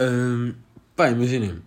Um, 0.00 0.54
pá, 0.94 1.10
imaginem, 1.10 1.60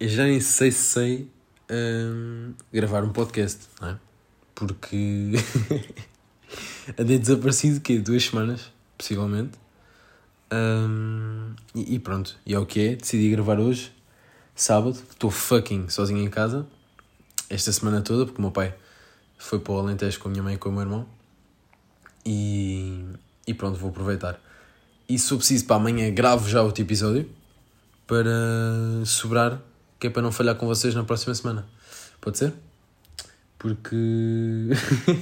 eu 0.00 0.08
já 0.08 0.24
nem 0.24 0.40
sei 0.40 0.70
se 0.70 0.82
sei 0.82 1.30
um, 1.70 2.54
gravar 2.72 3.04
um 3.04 3.10
podcast, 3.10 3.68
não 3.80 3.90
é? 3.90 3.98
Porque 4.54 5.32
andei 6.98 7.18
desaparecido, 7.18 7.80
que 7.80 7.98
Duas 7.98 8.24
semanas, 8.24 8.72
possivelmente. 8.96 9.58
Um, 10.52 11.54
e, 11.74 11.96
e, 11.96 11.98
pronto, 11.98 12.36
e 12.46 12.54
é 12.54 12.58
o 12.58 12.64
que 12.64 12.80
é, 12.80 12.96
decidi 12.96 13.30
gravar 13.30 13.58
hoje, 13.58 13.92
sábado, 14.54 15.02
estou 15.10 15.30
fucking 15.30 15.88
sozinho 15.88 16.22
em 16.22 16.30
casa, 16.30 16.66
esta 17.50 17.72
semana 17.72 18.00
toda, 18.00 18.24
porque 18.24 18.38
o 18.38 18.42
meu 18.42 18.52
pai 18.52 18.74
foi 19.36 19.58
para 19.58 19.72
o 19.72 19.78
Alentejo 19.78 20.18
com 20.20 20.28
a 20.28 20.30
minha 20.30 20.42
mãe 20.42 20.54
e 20.54 20.58
com 20.58 20.70
o 20.70 20.72
meu 20.72 20.82
irmão. 20.82 21.06
E, 22.24 23.04
e 23.46 23.52
pronto, 23.52 23.78
vou 23.78 23.90
aproveitar. 23.90 24.40
E 25.08 25.18
se 25.18 25.30
eu 25.30 25.36
preciso 25.36 25.66
para 25.66 25.76
amanhã 25.76 26.10
gravo 26.12 26.48
já 26.48 26.62
outro 26.62 26.82
episódio 26.82 27.28
para 28.06 29.04
sobrar, 29.04 29.60
que 29.98 30.06
é 30.06 30.10
para 30.10 30.22
não 30.22 30.32
falhar 30.32 30.54
com 30.56 30.66
vocês 30.66 30.94
na 30.94 31.04
próxima 31.04 31.34
semana. 31.34 31.66
Pode 32.20 32.38
ser? 32.38 32.52
Porque. 33.58 33.96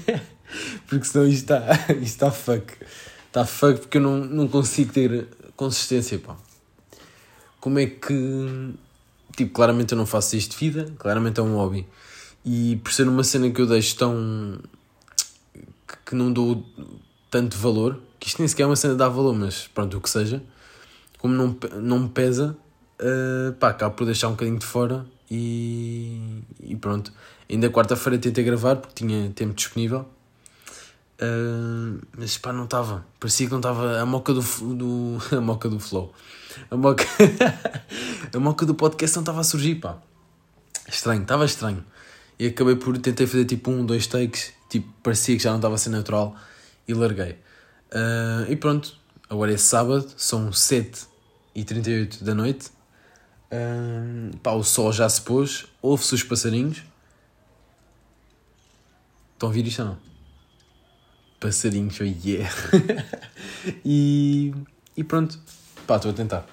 porque 0.88 1.04
senão 1.04 1.26
isto 1.26 1.52
está, 1.52 1.72
isto 1.90 2.02
está 2.02 2.30
fuck. 2.30 2.74
Está 3.26 3.44
fuck 3.44 3.80
porque 3.80 3.98
eu 3.98 4.02
não, 4.02 4.18
não 4.18 4.48
consigo 4.48 4.92
ter 4.92 5.28
consistência, 5.56 6.18
pá. 6.18 6.36
Como 7.60 7.78
é 7.78 7.86
que. 7.86 8.74
Tipo, 9.36 9.52
claramente 9.52 9.92
eu 9.92 9.98
não 9.98 10.04
faço 10.04 10.36
isto 10.36 10.52
de 10.52 10.58
vida, 10.58 10.92
claramente 10.98 11.40
é 11.40 11.42
um 11.42 11.54
hobby. 11.54 11.86
E 12.44 12.76
por 12.82 12.92
ser 12.92 13.08
uma 13.08 13.24
cena 13.24 13.50
que 13.50 13.60
eu 13.60 13.66
deixo 13.66 13.96
tão. 13.96 14.58
que 16.04 16.14
não 16.14 16.32
dou 16.32 16.66
tanto 17.30 17.56
valor, 17.56 17.98
que 18.20 18.28
isto 18.28 18.40
nem 18.40 18.48
sequer 18.48 18.64
é 18.64 18.66
uma 18.66 18.76
cena 18.76 18.92
de 18.92 18.98
dar 18.98 19.08
valor, 19.08 19.34
mas 19.34 19.66
pronto, 19.68 19.96
o 19.96 20.00
que 20.00 20.10
seja, 20.10 20.42
como 21.18 21.32
não, 21.32 21.56
não 21.80 22.00
me 22.00 22.08
pesa, 22.10 22.54
uh, 23.00 23.52
pá, 23.54 23.70
acabo 23.70 23.94
por 23.94 24.04
deixar 24.04 24.28
um 24.28 24.32
bocadinho 24.32 24.58
de 24.58 24.66
fora 24.66 25.06
e, 25.30 26.42
e 26.60 26.76
pronto. 26.76 27.12
Ainda 27.50 27.70
quarta-feira 27.70 28.18
tentei 28.18 28.44
gravar 28.44 28.76
porque 28.76 29.04
tinha 29.04 29.30
tempo 29.30 29.54
disponível, 29.54 30.06
uh, 31.20 32.00
mas 32.16 32.38
pá, 32.38 32.52
não 32.52 32.64
estava, 32.64 33.04
parecia 33.20 33.46
que 33.46 33.52
não 33.52 33.58
estava 33.58 34.00
a 34.00 34.06
moca 34.06 34.32
do, 34.32 34.40
do. 34.40 35.18
a 35.36 35.40
moca 35.40 35.68
do 35.68 35.78
flow, 35.78 36.12
a 36.70 36.76
moca, 36.76 37.04
a 38.34 38.38
moca 38.38 38.66
do 38.66 38.74
podcast 38.74 39.16
não 39.16 39.22
estava 39.22 39.40
a 39.40 39.44
surgir, 39.44 39.76
pá. 39.76 39.98
Estranho, 40.88 41.22
estava 41.22 41.44
estranho. 41.44 41.84
E 42.38 42.46
acabei 42.46 42.74
por 42.76 42.98
tentar 42.98 43.26
fazer 43.26 43.44
tipo 43.44 43.70
um, 43.70 43.84
dois 43.86 44.06
takes, 44.06 44.52
tipo, 44.68 44.92
parecia 45.02 45.36
que 45.36 45.42
já 45.42 45.50
não 45.50 45.58
estava 45.58 45.74
a 45.74 45.78
ser 45.78 45.90
natural 45.90 46.34
e 46.88 46.94
larguei. 46.94 47.38
Uh, 47.92 48.50
e 48.50 48.56
pronto, 48.56 48.96
agora 49.28 49.52
é 49.52 49.56
sábado, 49.56 50.10
são 50.16 50.50
7h38 50.50 52.22
da 52.22 52.34
noite. 52.34 52.70
Uh, 53.52 54.34
pá, 54.38 54.52
o 54.52 54.64
sol 54.64 54.90
já 54.92 55.06
se 55.08 55.20
pôs, 55.20 55.66
ouve-se 55.82 56.14
os 56.14 56.22
passarinhos. 56.22 56.82
Estão 59.34 59.48
a 59.48 59.50
ouvir 59.50 59.66
isto 59.66 59.82
ou 59.82 59.88
não? 59.88 59.98
Passarinhos, 61.38 62.00
oh 62.00 62.04
yeah! 62.04 62.50
e, 63.84 64.54
e 64.96 65.04
pronto, 65.04 65.38
pá, 65.86 65.96
estou 65.96 66.12
a 66.12 66.14
tentar. 66.14 66.46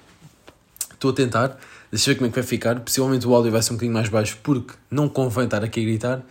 Estou 0.92 1.12
a 1.12 1.14
tentar, 1.14 1.58
deixa 1.90 2.10
eu 2.10 2.14
ver 2.14 2.18
como 2.18 2.26
é 2.26 2.30
que 2.30 2.34
vai 2.34 2.46
ficar. 2.46 2.78
Possivelmente 2.80 3.26
o 3.26 3.34
áudio 3.34 3.50
vai 3.50 3.62
ser 3.62 3.72
um 3.72 3.76
bocadinho 3.76 3.94
mais 3.94 4.10
baixo 4.10 4.38
porque 4.42 4.74
não 4.90 5.08
convém 5.08 5.44
estar 5.44 5.64
aqui 5.64 5.80
a 5.80 5.84
gritar 5.84 6.22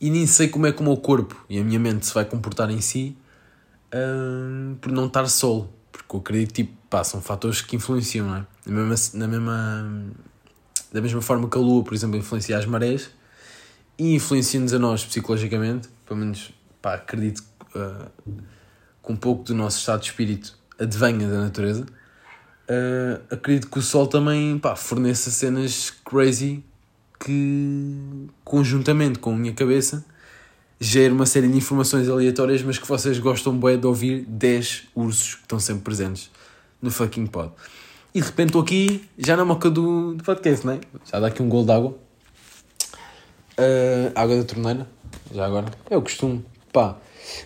e 0.00 0.10
nem 0.10 0.26
sei 0.26 0.48
como 0.48 0.66
é 0.66 0.72
que 0.72 0.80
o 0.80 0.84
meu 0.84 0.96
corpo 0.96 1.44
e 1.48 1.60
a 1.60 1.62
minha 1.62 1.78
mente 1.78 2.06
se 2.06 2.14
vai 2.14 2.24
comportar 2.24 2.68
em 2.70 2.80
si 2.80 3.16
por 4.80 4.90
não 4.90 5.06
estar 5.06 5.28
solo. 5.28 5.72
Porque 5.92 6.16
eu 6.16 6.20
acredito 6.20 6.52
tipo, 6.52 6.77
pá, 6.88 7.04
são 7.04 7.20
fatores 7.20 7.60
que 7.60 7.76
influenciam, 7.76 8.26
não 8.26 8.36
é? 8.36 8.46
Na 8.66 8.82
mesma, 8.82 9.18
na 9.18 9.28
mesma, 9.28 10.04
da 10.92 11.00
mesma 11.00 11.22
forma 11.22 11.48
que 11.48 11.58
a 11.58 11.60
lua, 11.60 11.84
por 11.84 11.94
exemplo, 11.94 12.16
influencia 12.16 12.56
as 12.58 12.66
marés 12.66 13.10
e 13.98 14.14
influencia-nos 14.14 14.72
a 14.72 14.78
nós 14.78 15.04
psicologicamente, 15.04 15.88
pelo 16.06 16.20
menos 16.20 16.52
pá, 16.80 16.94
acredito 16.94 17.42
uh, 17.74 18.32
que 19.04 19.12
um 19.12 19.16
pouco 19.16 19.44
do 19.44 19.54
nosso 19.54 19.78
estado 19.78 20.00
de 20.00 20.06
espírito 20.06 20.56
advenha 20.78 21.28
da 21.28 21.40
natureza. 21.40 21.86
Uh, 22.68 23.22
acredito 23.30 23.68
que 23.68 23.78
o 23.78 23.82
Sol 23.82 24.06
também 24.06 24.58
pá, 24.58 24.76
forneça 24.76 25.30
cenas 25.30 25.90
crazy 26.04 26.62
que 27.18 28.28
conjuntamente 28.44 29.18
com 29.18 29.32
a 29.32 29.36
minha 29.36 29.52
cabeça 29.52 30.04
gera 30.78 31.12
uma 31.12 31.26
série 31.26 31.48
de 31.48 31.56
informações 31.56 32.08
aleatórias, 32.08 32.62
mas 32.62 32.78
que 32.78 32.86
vocês 32.86 33.18
gostam 33.18 33.58
bem 33.58 33.80
de 33.80 33.86
ouvir 33.86 34.24
10 34.26 34.84
ursos 34.94 35.34
que 35.34 35.40
estão 35.42 35.58
sempre 35.58 35.82
presentes 35.82 36.30
no 36.80 36.90
fucking 36.90 37.26
pod. 37.26 37.52
E 38.14 38.20
de 38.20 38.26
repente 38.26 38.48
estou 38.48 38.62
aqui, 38.62 39.04
já 39.18 39.36
na 39.36 39.44
moca 39.44 39.70
do, 39.70 40.14
do 40.14 40.24
podcast, 40.24 40.66
não 40.66 40.74
é? 40.74 40.80
Já 41.10 41.20
dá 41.20 41.26
aqui 41.26 41.42
um 41.42 41.48
gol 41.48 41.64
de 41.64 41.72
água. 41.72 41.96
Uh, 43.58 44.12
água 44.14 44.36
da 44.36 44.44
torneira, 44.44 44.88
já 45.32 45.46
agora. 45.46 45.66
É 45.90 45.96
o 45.96 46.02
costume. 46.02 46.44
Pá, 46.72 46.96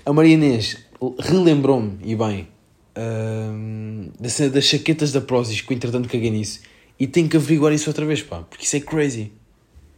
a 0.04 0.12
Maria 0.12 0.34
Inês 0.34 0.78
relembrou-me, 1.18 1.98
e 2.02 2.14
bem, 2.14 2.48
uh, 2.96 4.12
da 4.20 4.28
cena 4.28 4.50
das 4.50 4.64
chaquetas 4.64 5.12
da 5.12 5.20
Prozis, 5.20 5.60
que 5.60 5.74
entretanto 5.74 6.08
caguei 6.08 6.30
nisso. 6.30 6.60
E 6.98 7.06
tenho 7.06 7.28
que 7.28 7.36
averiguar 7.36 7.72
isso 7.72 7.90
outra 7.90 8.06
vez, 8.06 8.22
pá, 8.22 8.42
porque 8.48 8.64
isso 8.64 8.76
é 8.76 8.80
crazy. 8.80 9.32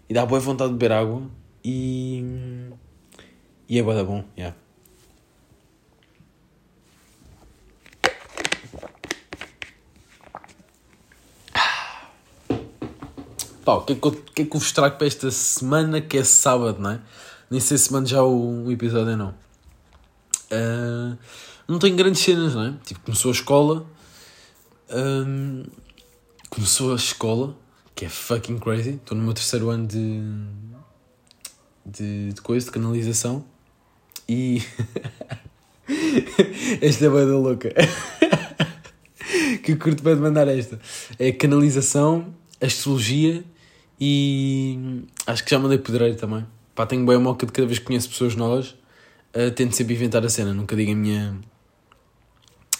E 0.08 0.14
dá 0.14 0.24
boa 0.24 0.40
vontade 0.40 0.70
de 0.70 0.78
beber 0.78 0.92
água 0.92 1.22
e 1.64 2.22
e 3.68 3.78
é 3.78 3.82
bué 3.82 4.02
bom, 4.04 4.22
yeah. 4.36 4.54
Pá, 13.64 13.76
o 13.76 13.80
que, 13.82 13.94
é 13.94 13.96
que, 13.96 14.06
eu, 14.06 14.12
é 14.12 14.44
que 14.44 14.56
eu 14.56 14.60
vos 14.60 14.72
trago 14.72 14.98
para 14.98 15.06
esta 15.06 15.30
semana 15.30 15.98
que 15.98 16.18
é 16.18 16.24
sábado, 16.24 16.78
não 16.78 16.90
é? 16.90 17.00
Nem 17.50 17.60
sei 17.60 17.78
se 17.78 17.90
mando 17.90 18.06
já 18.06 18.22
o, 18.22 18.66
o 18.66 18.70
episódio 18.70 19.16
não. 19.16 19.30
Uh, 20.52 21.16
não 21.66 21.78
tenho 21.78 21.96
grandes 21.96 22.20
cenas, 22.20 22.54
não 22.54 22.66
é? 22.66 22.74
Tipo, 22.84 23.00
começou 23.00 23.30
a 23.30 23.32
escola. 23.32 23.86
Um, 24.90 25.64
começou 26.50 26.92
a 26.92 26.96
escola, 26.96 27.56
que 27.94 28.04
é 28.04 28.08
fucking 28.10 28.58
crazy. 28.58 28.90
Estou 28.90 29.16
no 29.16 29.24
meu 29.24 29.32
terceiro 29.32 29.70
ano 29.70 29.86
de, 29.86 30.20
de, 31.86 32.34
de 32.34 32.40
coisa, 32.42 32.66
de 32.66 32.72
canalização. 32.72 33.46
E. 34.28 34.62
esta 36.82 37.06
é 37.06 37.08
banda 37.08 37.38
louca. 37.38 37.72
que 39.64 39.74
curto 39.76 40.02
bem 40.02 40.16
de 40.16 40.20
mandar 40.20 40.48
esta. 40.48 40.78
É 41.18 41.32
canalização, 41.32 42.34
astrologia 42.60 43.42
e. 44.04 45.04
Acho 45.26 45.42
que 45.42 45.50
já 45.50 45.58
mandei 45.58 45.78
pedreiro 45.78 46.16
também. 46.16 46.46
Pá, 46.74 46.84
tenho 46.84 47.06
bem 47.06 47.16
a 47.16 47.18
moca 47.18 47.46
de 47.46 47.52
cada 47.52 47.66
vez 47.66 47.78
que 47.78 47.84
conheço 47.86 48.08
pessoas 48.08 48.34
novas. 48.34 48.70
Uh, 49.34 49.50
tento 49.54 49.74
sempre 49.74 49.94
inventar 49.94 50.24
a 50.24 50.28
cena, 50.28 50.52
nunca 50.52 50.76
digo 50.76 50.92
a 50.92 50.94
minha. 50.94 51.38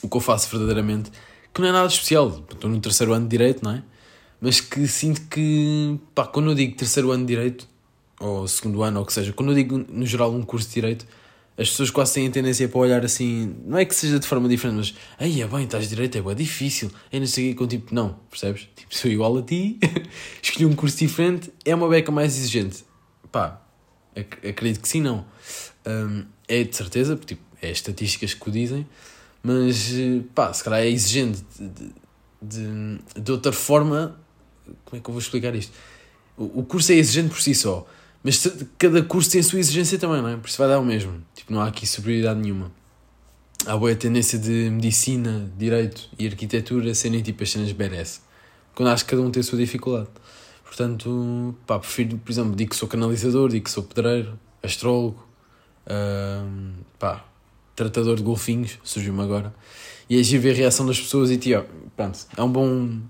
o 0.03 0.09
que 0.09 0.17
eu 0.17 0.21
faço 0.21 0.51
verdadeiramente. 0.51 1.11
Que 1.53 1.61
não 1.61 1.69
é 1.69 1.73
nada 1.73 1.87
especial. 1.87 2.45
Estou 2.51 2.69
no 2.69 2.81
terceiro 2.81 3.13
ano 3.13 3.25
de 3.25 3.31
direito, 3.31 3.65
não 3.65 3.73
é? 3.73 3.83
Mas 4.41 4.61
que 4.61 4.87
sinto 4.87 5.23
que. 5.29 5.99
pá, 6.15 6.27
quando 6.27 6.51
eu 6.51 6.55
digo 6.55 6.77
terceiro 6.77 7.11
ano 7.11 7.25
de 7.25 7.34
direito, 7.34 7.67
ou 8.21 8.47
segundo 8.47 8.83
ano, 8.83 8.99
ou 8.99 9.05
o 9.05 9.07
que 9.07 9.13
seja, 9.13 9.33
quando 9.33 9.51
eu 9.51 9.55
digo 9.55 9.79
no 9.89 10.05
geral 10.05 10.33
um 10.33 10.43
curso 10.43 10.69
de 10.69 10.75
direito 10.75 11.07
as 11.56 11.70
pessoas 11.70 11.91
quase 11.91 12.15
têm 12.15 12.26
a 12.26 12.31
tendência 12.31 12.69
para 12.69 12.78
olhar 12.78 13.04
assim, 13.04 13.56
não 13.65 13.78
é 13.78 13.84
que 13.84 13.94
seja 13.94 14.19
de 14.19 14.26
forma 14.26 14.48
diferente, 14.48 14.76
mas 14.76 14.94
aí 15.19 15.41
é 15.41 15.47
bem, 15.47 15.65
estás 15.65 15.88
direito, 15.88 16.19
é 16.19 16.22
bem 16.22 16.34
difícil, 16.34 16.91
é 17.12 17.20
não 17.20 17.26
sei 17.26 17.54
com 17.54 17.66
tipo, 17.66 17.94
não, 17.94 18.19
percebes? 18.31 18.69
Tipo, 18.75 18.94
sou 18.94 19.10
igual 19.10 19.38
a 19.38 19.42
ti, 19.42 19.78
escolhi 20.42 20.66
um 20.66 20.75
curso 20.75 20.98
diferente, 20.98 21.53
é 21.65 21.75
uma 21.75 21.88
beca 21.88 22.10
mais 22.10 22.37
exigente. 22.37 22.84
Pá, 23.31 23.62
ac 24.16 24.47
acredito 24.47 24.81
que 24.81 24.88
sim, 24.88 25.00
não. 25.00 25.25
Um, 25.87 26.25
é 26.48 26.65
de 26.65 26.76
certeza, 26.76 27.16
porque 27.16 27.34
tipo, 27.34 27.47
é 27.62 27.71
estatísticas 27.71 28.34
que 28.34 28.48
o 28.48 28.53
dizem, 28.53 28.86
mas 29.42 29.92
pá, 30.34 30.53
se 30.53 30.62
calhar 30.62 30.81
é 30.81 30.89
exigente 30.89 31.42
de, 31.59 31.68
de, 31.68 31.92
de, 32.42 33.22
de 33.22 33.33
outra 33.33 33.53
forma. 33.53 34.21
Como 34.84 34.98
é 34.98 35.03
que 35.03 35.09
eu 35.09 35.12
vou 35.12 35.21
explicar 35.21 35.54
isto? 35.54 35.72
O, 36.36 36.60
o 36.60 36.65
curso 36.65 36.91
é 36.92 36.97
exigente 36.97 37.28
por 37.28 37.41
si 37.41 37.54
só 37.54 37.86
mas 38.24 38.42
cada 38.78 39.03
curso 39.03 39.30
tem 39.30 39.42
a 39.42 39.44
sua 39.44 39.59
exigência 39.59 39.98
também, 39.98 40.22
não 40.22 40.30
é? 40.30 40.36
Por 40.38 40.48
isso 40.48 40.56
vai 40.56 40.66
dar 40.66 40.80
o 40.80 40.84
mesmo. 40.84 41.22
Tipo, 41.34 41.53
não 41.53 41.60
há 41.60 41.68
aqui 41.68 41.86
superioridade 41.86 42.41
nenhuma. 42.41 42.72
Há 43.66 43.76
boa 43.76 43.94
tendência 43.94 44.38
de 44.38 44.71
medicina, 44.71 45.53
direito 45.59 46.09
e 46.18 46.26
arquitetura 46.26 46.94
serem 46.94 47.21
tipo 47.21 47.42
as 47.42 47.50
cenas 47.50 47.71
BRS. 47.72 48.22
Quando 48.74 48.88
acho 48.88 49.04
que 49.04 49.10
cada 49.10 49.21
um 49.21 49.30
tem 49.30 49.41
a 49.41 49.44
sua 49.44 49.59
dificuldade. 49.59 50.09
Portanto, 50.65 51.54
pá, 51.66 51.78
prefiro, 51.78 52.16
por 52.16 52.32
exemplo, 52.32 52.56
digo 52.56 52.71
que 52.71 52.76
sou 52.76 52.88
canalizador, 52.88 53.50
digo 53.50 53.66
que 53.66 53.71
sou 53.71 53.82
pedreiro, 53.82 54.38
astrólogo, 54.62 55.22
hum, 55.86 56.72
pá, 56.98 57.26
tratador 57.76 58.16
de 58.16 58.22
golfinhos, 58.22 58.78
surgiu-me 58.82 59.21
agora. 59.21 59.54
E 60.09 60.16
aí 60.16 60.22
ver 60.22 60.53
a 60.53 60.54
reação 60.54 60.86
das 60.86 60.98
pessoas 60.98 61.30
e 61.30 61.36
tio, 61.36 61.66
pronto, 61.94 62.18
é 62.34 62.42
um 62.42 62.50
bom. 62.50 63.00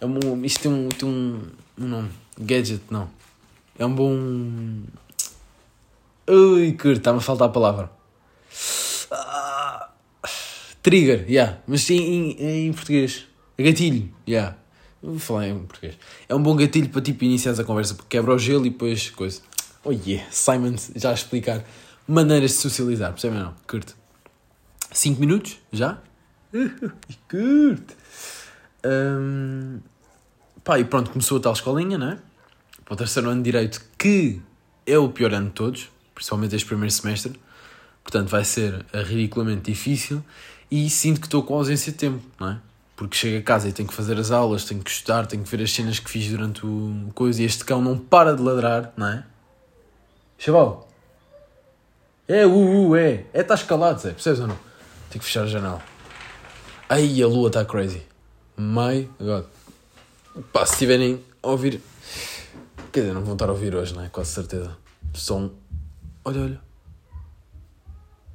É 0.00 0.06
um 0.06 0.44
isto 0.44 0.60
tem 0.60 0.72
um, 0.72 0.88
tem 0.88 1.08
um, 1.08 1.40
um 1.78 1.86
nome. 1.86 2.10
Gadget, 2.36 2.82
não 2.90 3.08
é 3.78 3.86
um 3.86 3.94
bom. 3.94 4.82
Ui, 6.28 6.72
curto, 6.72 6.98
está-me 6.98 7.18
a 7.18 7.20
faltar 7.20 7.48
a 7.48 7.52
palavra. 7.52 7.90
Ah, 9.10 9.90
trigger, 10.82 11.24
yeah. 11.28 11.58
Mas 11.66 11.88
em, 11.90 12.32
em, 12.32 12.66
em 12.66 12.72
português. 12.72 13.26
Gatilho, 13.58 14.12
yeah. 14.28 14.56
Vou 15.02 15.18
falar 15.18 15.48
em 15.48 15.58
português. 15.58 15.98
É 16.28 16.34
um 16.34 16.42
bom 16.42 16.56
gatilho 16.56 16.88
para 16.88 17.02
tipo 17.02 17.24
iniciares 17.24 17.60
a 17.60 17.64
conversa, 17.64 17.94
porque 17.94 18.16
quebra 18.16 18.34
o 18.34 18.38
gelo 18.38 18.66
e 18.66 18.70
depois 18.70 19.10
coisa. 19.10 19.40
Oh 19.84 19.92
yeah, 19.92 20.26
Simon 20.30 20.76
já 20.96 21.10
a 21.10 21.14
explicar 21.14 21.62
maneiras 22.08 22.52
de 22.52 22.56
socializar, 22.56 23.12
percebem 23.12 23.38
não? 23.38 23.54
Curto. 23.66 23.94
5 24.92 25.20
minutos? 25.20 25.58
Já? 25.72 25.98
Curto. 27.28 27.94
Um, 28.84 29.80
pá, 30.62 30.78
e 30.78 30.84
pronto, 30.84 31.10
começou 31.10 31.38
a 31.38 31.40
tal 31.40 31.52
escolinha, 31.52 31.98
não 31.98 32.12
é? 32.12 32.18
Para 32.84 32.94
o 32.94 32.96
terceiro 32.96 33.30
ano 33.30 33.42
de 33.42 33.50
Direito, 33.50 33.82
que 33.98 34.40
é 34.86 34.98
o 34.98 35.08
pior 35.08 35.32
ano 35.32 35.46
de 35.46 35.52
todos, 35.52 35.90
principalmente 36.14 36.54
este 36.54 36.66
primeiro 36.66 36.92
semestre. 36.92 37.38
Portanto, 38.02 38.28
vai 38.28 38.44
ser 38.44 38.84
ridiculamente 38.92 39.70
difícil 39.70 40.22
e 40.70 40.88
sinto 40.90 41.20
que 41.20 41.26
estou 41.26 41.42
com 41.42 41.54
ausência 41.54 41.90
de 41.92 41.98
tempo, 41.98 42.22
não 42.38 42.50
é? 42.50 42.58
Porque 42.96 43.16
chego 43.16 43.38
a 43.38 43.42
casa 43.42 43.68
e 43.68 43.72
tenho 43.72 43.88
que 43.88 43.94
fazer 43.94 44.18
as 44.18 44.30
aulas, 44.30 44.64
tenho 44.64 44.82
que 44.82 44.90
estudar, 44.90 45.26
tenho 45.26 45.42
que 45.42 45.56
ver 45.56 45.64
as 45.64 45.72
cenas 45.72 45.98
que 45.98 46.10
fiz 46.10 46.28
durante 46.28 46.64
o 46.64 47.10
coisa 47.14 47.42
e 47.42 47.44
este 47.44 47.64
cão 47.64 47.80
não 47.80 47.98
para 47.98 48.36
de 48.36 48.42
ladrar, 48.42 48.92
não 48.96 49.08
é? 49.08 49.24
Chaval! 50.38 50.88
É, 52.28 52.46
uh, 52.46 52.88
uh, 52.88 52.96
é! 52.96 53.24
É, 53.32 53.40
está 53.40 53.54
escalado, 53.54 54.00
Zé, 54.00 54.10
percebes 54.10 54.40
ou 54.40 54.46
não? 54.46 54.58
Tenho 55.10 55.20
que 55.20 55.24
fechar 55.24 55.42
a 55.42 55.46
janela. 55.46 55.82
Ai, 56.88 57.22
a 57.22 57.26
lua 57.26 57.48
está 57.48 57.64
crazy. 57.64 58.02
My 58.56 59.08
God. 59.18 59.44
Pá, 60.52 60.64
se 60.66 60.74
estiverem 60.74 61.22
a 61.42 61.48
ouvir. 61.48 61.80
Quer 62.94 63.00
dizer, 63.00 63.12
não 63.12 63.24
vão 63.24 63.32
estar 63.32 63.48
a 63.48 63.52
ouvir 63.52 63.74
hoje, 63.74 63.92
não 63.92 64.04
é? 64.04 64.08
Quase 64.08 64.30
certeza. 64.30 64.76
Som. 65.12 65.50
Olha, 66.24 66.42
olha. 66.42 66.60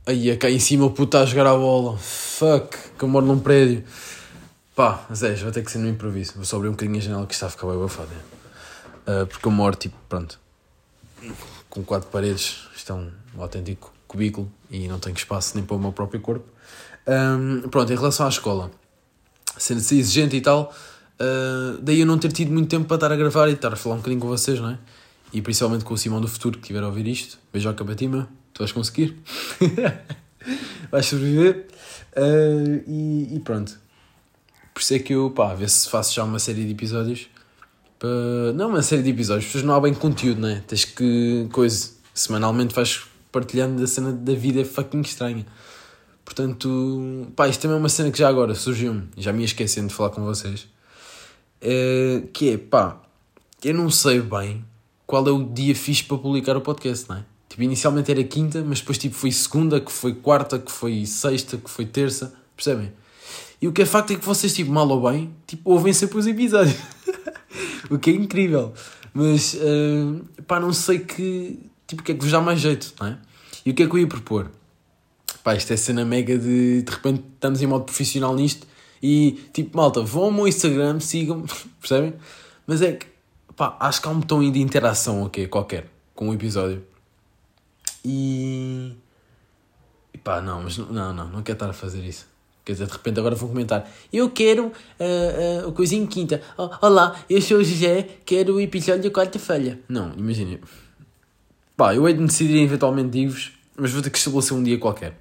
Aí, 0.05 0.35
cá 0.35 0.49
em 0.49 0.59
cima 0.59 0.85
o 0.85 0.89
puto 0.89 1.15
está 1.15 1.21
a 1.21 1.25
jogar 1.25 1.47
a 1.47 1.55
bola. 1.55 1.97
Fuck, 1.97 2.77
que 2.97 3.01
eu 3.05 3.07
moro 3.07 3.25
num 3.25 3.39
prédio. 3.39 3.85
Pá, 4.75 5.07
Zé, 5.15 5.33
vai 5.35 5.53
ter 5.53 5.63
que 5.63 5.71
ser 5.71 5.77
no 5.77 5.87
improviso. 5.87 6.33
Vou 6.35 6.43
só 6.43 6.57
abrir 6.57 6.67
um 6.67 6.71
bocadinho 6.71 6.97
a 6.97 7.01
janela 7.01 7.25
que 7.25 7.33
está 7.33 7.47
a 7.47 7.49
ficar 7.49 7.67
bem 7.67 7.77
abafado. 7.77 8.09
Uh, 9.07 9.25
porque 9.27 9.47
eu 9.47 9.51
moro, 9.51 9.77
tipo, 9.77 9.95
pronto, 10.09 10.37
com 11.69 11.81
quatro 11.81 12.09
paredes. 12.09 12.67
Isto 12.75 12.91
é 12.91 12.95
um, 12.95 13.11
autêntico 13.41 13.93
cubículo 14.09 14.51
e 14.69 14.89
não 14.89 14.99
tenho 14.99 15.15
espaço 15.15 15.55
nem 15.55 15.63
para 15.63 15.77
o 15.77 15.79
meu 15.79 15.93
próprio 15.93 16.19
corpo. 16.19 16.45
Um, 17.07 17.61
pronto, 17.69 17.93
em 17.93 17.95
relação 17.95 18.25
à 18.25 18.29
escola, 18.29 18.69
sendo 19.57 19.77
assim 19.77 19.99
exigente 19.99 20.35
e 20.35 20.41
tal, 20.41 20.75
uh, 21.21 21.81
daí 21.81 21.99
eu 21.99 22.05
não 22.05 22.17
ter 22.17 22.31
tido 22.31 22.51
muito 22.51 22.69
tempo 22.69 22.85
para 22.85 22.95
estar 22.95 23.11
a 23.11 23.15
gravar 23.15 23.47
e 23.49 23.53
estar 23.53 23.73
a 23.73 23.75
falar 23.75 23.95
um 23.95 23.97
bocadinho 23.99 24.21
com 24.21 24.27
vocês, 24.27 24.59
não 24.59 24.69
é? 24.69 24.79
E 25.31 25.41
principalmente 25.41 25.85
com 25.85 25.93
o 25.93 25.97
Simão 25.97 26.19
do 26.19 26.27
Futuro 26.27 26.57
que 26.57 26.63
estiver 26.63 26.83
a 26.83 26.87
ouvir 26.87 27.07
isto. 27.07 27.37
Beijo 27.53 27.69
ao 27.69 27.75
capatima 27.75 28.29
tu 28.53 28.59
vais 28.59 28.71
conseguir. 28.71 29.15
vais 30.91 31.05
sobreviver. 31.05 31.67
Uh, 32.15 32.83
e, 32.87 33.35
e, 33.35 33.39
pronto. 33.39 33.77
Por 34.73 34.81
isso 34.81 34.93
é 34.93 34.99
que 34.99 35.13
eu, 35.13 35.31
pá, 35.31 35.53
ver 35.53 35.69
se 35.69 35.89
faço 35.89 36.13
já 36.13 36.23
uma 36.23 36.39
série 36.39 36.65
de 36.65 36.71
episódios. 36.71 37.27
Para... 37.97 38.53
Não 38.53 38.69
uma 38.69 38.81
série 38.81 39.01
de 39.01 39.09
episódios, 39.09 39.49
porque 39.51 39.65
não 39.65 39.75
há 39.75 39.79
bem 39.79 39.93
conteúdo, 39.93 40.41
né? 40.41 40.63
Tens 40.67 40.85
que, 40.85 41.47
coisa, 41.51 41.91
semanalmente 42.13 42.75
vais 42.75 43.01
partilhando 43.31 43.79
da 43.79 43.87
cena 43.87 44.11
da 44.11 44.33
vida 44.33 44.63
fucking 44.65 45.01
estranha. 45.01 45.45
Portanto, 46.25 47.27
pá, 47.35 47.47
isto 47.47 47.61
também 47.61 47.77
é 47.77 47.79
uma 47.79 47.89
cena 47.89 48.11
que 48.11 48.19
já 48.19 48.27
agora 48.27 48.53
surgiu-me, 48.53 49.03
já 49.17 49.33
me 49.33 49.39
ia 49.39 49.45
esquecendo 49.45 49.87
de 49.87 49.93
falar 49.93 50.11
com 50.11 50.23
vocês. 50.23 50.67
É, 51.61 52.23
que 52.31 52.51
é, 52.51 52.57
pá, 52.57 53.01
eu 53.63 53.73
não 53.73 53.89
sei 53.89 54.21
bem 54.21 54.63
qual 55.05 55.27
é 55.27 55.31
o 55.31 55.43
dia 55.43 55.75
fixe 55.75 56.03
para 56.03 56.17
publicar 56.17 56.55
o 56.55 56.61
podcast, 56.61 57.09
não 57.09 57.17
é? 57.17 57.25
Tipo, 57.49 57.63
inicialmente 57.63 58.11
era 58.11 58.23
quinta, 58.23 58.63
mas 58.65 58.79
depois 58.79 58.97
tipo 58.97 59.15
foi 59.15 59.31
segunda, 59.31 59.81
que 59.81 59.91
foi 59.91 60.13
quarta, 60.13 60.59
que 60.59 60.71
foi 60.71 61.05
sexta, 61.05 61.57
que 61.57 61.69
foi 61.69 61.85
terça, 61.85 62.33
percebem? 62.55 62.91
E 63.61 63.67
o 63.67 63.73
que 63.73 63.81
é 63.81 63.85
facto 63.85 64.11
é 64.11 64.15
que 64.15 64.25
vocês, 64.25 64.53
tipo, 64.53 64.71
mal 64.71 64.87
ou 64.87 65.09
bem, 65.09 65.33
tipo, 65.45 65.69
ouvem 65.69 65.91
sempre 65.91 66.17
os 66.17 66.27
episódios. 66.27 66.77
o 67.89 67.99
que 67.99 68.11
é 68.11 68.13
incrível. 68.13 68.73
Mas, 69.13 69.55
uh, 69.55 70.23
pá, 70.43 70.59
não 70.59 70.71
sei 70.71 70.99
que, 70.99 71.59
tipo, 71.85 72.03
que 72.03 72.13
é 72.13 72.15
que 72.15 72.21
vos 72.21 72.31
dá 72.31 72.39
mais 72.39 72.61
jeito, 72.61 72.93
não 72.99 73.07
é? 73.07 73.17
E 73.65 73.71
o 73.71 73.73
que 73.73 73.83
é 73.83 73.87
que 73.87 73.93
eu 73.93 73.99
ia 73.99 74.07
propor? 74.07 74.49
Pá, 75.43 75.55
isto 75.55 75.73
é 75.73 75.77
cena 75.77 76.05
mega 76.05 76.37
de, 76.37 76.83
de 76.83 76.91
repente, 76.91 77.23
estamos 77.33 77.61
em 77.61 77.67
modo 77.67 77.83
profissional 77.83 78.33
nisto 78.35 78.65
e, 79.01 79.31
tipo, 79.53 79.77
malta, 79.77 80.01
vão 80.01 80.25
ao 80.25 80.31
meu 80.31 80.47
Instagram, 80.47 80.99
sigam 80.99 81.45
percebem? 81.79 82.13
Mas 82.67 82.81
é 82.81 82.93
que, 82.93 83.05
pá, 83.55 83.75
acho 83.79 84.01
que 84.01 84.07
há 84.07 84.11
um 84.11 84.19
botão 84.19 84.51
de 84.51 84.59
interação, 84.61 85.23
ok, 85.23 85.47
qualquer, 85.47 85.87
com 86.15 86.29
o 86.29 86.33
episódio. 86.33 86.83
E. 88.03 88.93
e 90.13 90.17
pá, 90.17 90.41
não, 90.41 90.63
mas 90.63 90.77
não, 90.77 91.13
não, 91.13 91.27
não 91.27 91.43
quero 91.43 91.55
estar 91.55 91.69
a 91.69 91.73
fazer 91.73 92.03
isso. 92.05 92.27
Quer 92.63 92.73
dizer, 92.73 92.85
de 92.85 92.93
repente 92.93 93.19
agora 93.19 93.35
vão 93.35 93.49
comentar. 93.49 93.89
Eu 94.13 94.29
quero 94.29 94.67
uh, 94.67 95.65
uh, 95.65 95.67
o 95.67 95.71
coisinho 95.71 96.07
quinta. 96.07 96.41
Oh, 96.55 96.69
olá, 96.81 97.19
eu 97.27 97.41
sou 97.41 97.57
o 97.57 97.63
José, 97.63 98.07
quero 98.23 98.55
o 98.55 98.61
episódio 98.61 99.09
quarta-feira. 99.09 99.79
Não, 99.89 100.13
imaginem. 100.15 100.59
Pá, 101.75 101.95
eu 101.95 102.07
hei 102.07 102.13
de 102.13 102.23
decidir 102.23 102.61
eventualmente 102.61 103.09
digo-vos, 103.09 103.53
mas 103.75 103.91
vou 103.91 104.03
ter 104.03 104.11
que 104.11 104.17
estabelecer 104.19 104.55
um 104.55 104.61
dia 104.61 104.77
qualquer. 104.77 105.19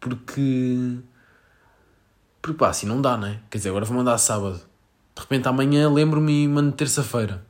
Porque. 0.00 1.00
Porque 2.40 2.58
pá, 2.58 2.70
assim 2.70 2.86
não 2.86 3.00
dá, 3.00 3.16
né? 3.16 3.40
Quer 3.50 3.58
dizer, 3.58 3.70
agora 3.70 3.84
vou 3.84 3.96
mandar 3.96 4.16
sábado. 4.18 4.60
De 5.14 5.20
repente 5.20 5.46
amanhã 5.48 5.90
lembro-me 5.90 6.44
e 6.44 6.48
mando 6.48 6.72
terça-feira. 6.72 7.44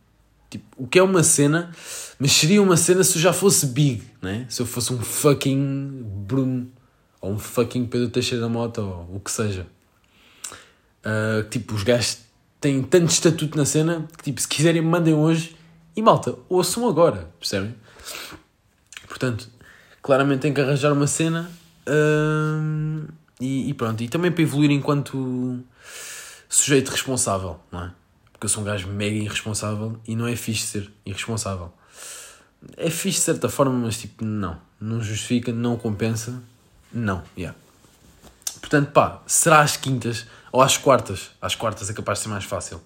Tipo, 0.48 0.64
o 0.76 0.86
que 0.86 0.98
é 0.98 1.02
uma 1.02 1.22
cena, 1.22 1.70
mas 2.18 2.32
seria 2.32 2.60
uma 2.60 2.76
cena 2.76 3.04
se 3.04 3.16
eu 3.16 3.22
já 3.22 3.32
fosse 3.32 3.66
big, 3.66 4.02
né? 4.20 4.46
Se 4.48 4.60
eu 4.60 4.66
fosse 4.66 4.92
um 4.92 4.98
fucking 4.98 6.02
Bruno 6.26 6.68
ou 7.20 7.32
um 7.32 7.38
fucking 7.38 7.86
Pedro 7.86 8.08
Teixeira 8.08 8.42
da 8.42 8.48
Mota 8.48 8.80
ou 8.80 9.16
o 9.16 9.20
que 9.20 9.30
seja. 9.30 9.66
Uh, 11.04 11.48
tipo, 11.48 11.74
os 11.74 11.84
gajos 11.84 12.18
têm 12.60 12.82
tanto 12.82 13.10
estatuto 13.10 13.56
na 13.56 13.64
cena 13.64 14.08
que, 14.18 14.24
tipo, 14.24 14.40
se 14.40 14.48
quiserem, 14.48 14.82
mandem 14.82 15.14
hoje 15.14 15.56
e 15.94 16.02
malta, 16.02 16.34
ouçam 16.48 16.88
agora, 16.88 17.30
percebem? 17.38 17.74
Portanto, 19.06 19.48
claramente 20.02 20.40
tem 20.40 20.52
que 20.52 20.60
arranjar 20.60 20.92
uma 20.92 21.06
cena 21.06 21.50
uh, 21.86 23.12
e, 23.40 23.70
e, 23.70 23.74
pronto. 23.74 24.02
E 24.02 24.08
também 24.08 24.30
para 24.30 24.42
evoluir 24.42 24.70
enquanto 24.70 25.64
sujeito 26.48 26.90
responsável, 26.90 27.58
não 27.72 27.84
é? 27.84 27.92
porque 28.32 28.46
eu 28.46 28.48
sou 28.48 28.62
um 28.62 28.66
gajo 28.66 28.88
mega 28.88 29.16
irresponsável 29.16 30.00
e 30.06 30.16
não 30.16 30.26
é 30.26 30.34
fixe 30.34 30.66
ser 30.66 30.90
irresponsável. 31.04 31.72
É 32.76 32.88
fixe 32.88 33.18
de 33.18 33.24
certa 33.24 33.48
forma, 33.48 33.72
mas 33.72 33.98
tipo, 33.98 34.24
não. 34.24 34.58
Não 34.80 35.02
justifica, 35.02 35.52
não 35.52 35.76
compensa. 35.76 36.42
Não, 36.92 37.22
yeah. 37.36 37.56
Portanto, 38.60 38.92
pá, 38.92 39.22
será 39.26 39.60
às 39.60 39.76
quintas 39.76 40.26
ou 40.50 40.62
às 40.62 40.78
quartas? 40.78 41.30
Às 41.40 41.54
quartas 41.54 41.90
é 41.90 41.92
capaz 41.92 42.18
de 42.18 42.24
ser 42.24 42.28
mais 42.30 42.44
fácil. 42.44 42.80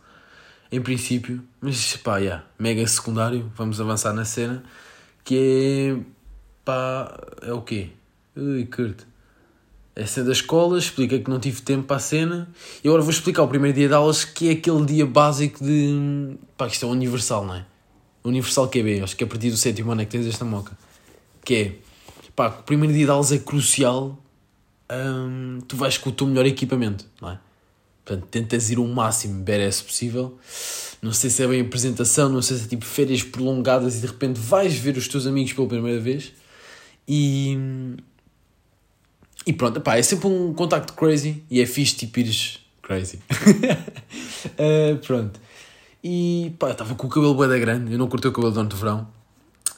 Em 0.72 0.80
princípio, 0.80 1.42
mas 1.60 1.96
pá, 1.98 2.18
yeah, 2.18 2.44
mega 2.58 2.84
secundário, 2.86 3.50
vamos 3.54 3.80
avançar 3.80 4.12
na 4.12 4.24
cena, 4.24 4.64
que 5.22 5.96
é, 5.96 6.04
pá, 6.64 7.16
é 7.42 7.52
o 7.52 7.62
quê? 7.62 7.90
Ui, 8.36 8.66
curto 8.66 9.13
a 9.96 10.06
cena 10.06 10.26
da 10.26 10.32
escola, 10.32 10.78
explica 10.78 11.18
que 11.18 11.30
não 11.30 11.38
tive 11.38 11.62
tempo 11.62 11.84
para 11.84 11.96
a 11.96 12.00
cena 12.00 12.48
e 12.82 12.88
agora 12.88 13.02
vou 13.02 13.10
explicar 13.10 13.42
o 13.42 13.48
primeiro 13.48 13.76
dia 13.76 13.88
de 13.88 13.94
aulas 13.94 14.24
que 14.24 14.48
é 14.48 14.52
aquele 14.52 14.84
dia 14.84 15.06
básico 15.06 15.62
de. 15.64 16.36
pá, 16.56 16.66
que 16.66 16.74
isto 16.74 16.86
é 16.86 16.88
universal, 16.88 17.44
não 17.46 17.54
é? 17.54 17.64
Universal 18.24 18.68
QB, 18.68 19.02
acho 19.02 19.16
que 19.16 19.22
é 19.22 19.26
a 19.26 19.30
partir 19.30 19.50
do 19.50 19.56
sétimo 19.56 19.92
ano 19.92 20.02
é 20.02 20.04
que 20.04 20.10
tens 20.10 20.26
esta 20.26 20.44
moca. 20.44 20.76
Que 21.44 21.54
é, 21.54 21.72
pá, 22.34 22.48
o 22.48 22.62
primeiro 22.64 22.92
dia 22.92 23.04
de 23.04 23.10
aulas 23.10 23.30
é 23.30 23.38
crucial, 23.38 24.18
hum, 24.90 25.58
tu 25.68 25.76
vais 25.76 25.96
com 25.98 26.10
o 26.10 26.12
teu 26.12 26.26
melhor 26.26 26.46
equipamento, 26.46 27.06
não 27.20 27.30
é? 27.30 27.38
Portanto, 28.04 28.26
tentas 28.30 28.70
ir 28.70 28.78
o 28.78 28.86
máximo 28.86 29.42
badass 29.42 29.80
possível. 29.80 30.36
Não 31.00 31.12
sei 31.12 31.30
se 31.30 31.42
é 31.42 31.46
bem 31.46 31.60
apresentação, 31.60 32.28
não 32.28 32.42
sei 32.42 32.56
se 32.56 32.64
é 32.64 32.68
tipo 32.68 32.84
férias 32.84 33.22
prolongadas 33.22 33.96
e 33.96 34.00
de 34.00 34.06
repente 34.06 34.40
vais 34.40 34.74
ver 34.74 34.96
os 34.96 35.06
teus 35.06 35.26
amigos 35.26 35.52
pela 35.52 35.68
primeira 35.68 36.00
vez 36.00 36.32
e 37.06 37.56
e 39.46 39.52
pronto, 39.52 39.80
pá, 39.80 39.96
é 39.96 40.02
sempre 40.02 40.26
um 40.26 40.52
contacto 40.54 40.92
crazy 40.94 41.42
e 41.50 41.60
é 41.60 41.66
fixe 41.66 41.96
tipo 41.96 42.20
ires 42.20 42.60
crazy. 42.82 43.18
uh, 44.46 44.96
pronto. 45.06 45.40
E 46.02 46.54
pá, 46.58 46.70
estava 46.70 46.94
com 46.94 47.06
o 47.06 47.10
cabelo 47.10 47.34
bem 47.34 47.60
grande, 47.60 47.92
eu 47.92 47.98
não 47.98 48.08
cortei 48.08 48.30
o 48.30 48.34
cabelo 48.34 48.52
durante 48.52 48.74
o 48.74 48.78
verão. 48.78 49.08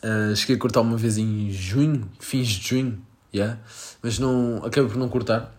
Uh, 0.02 0.34
cheguei 0.36 0.56
a 0.56 0.58
cortar 0.58 0.80
uma 0.80 0.96
vez 0.96 1.18
em 1.18 1.50
junho, 1.50 2.08
fins 2.20 2.48
de 2.48 2.68
junho, 2.68 3.00
yeah, 3.34 3.58
mas 4.02 4.18
não, 4.18 4.58
acabei 4.64 4.90
por 4.90 4.98
não 4.98 5.08
cortar. 5.08 5.52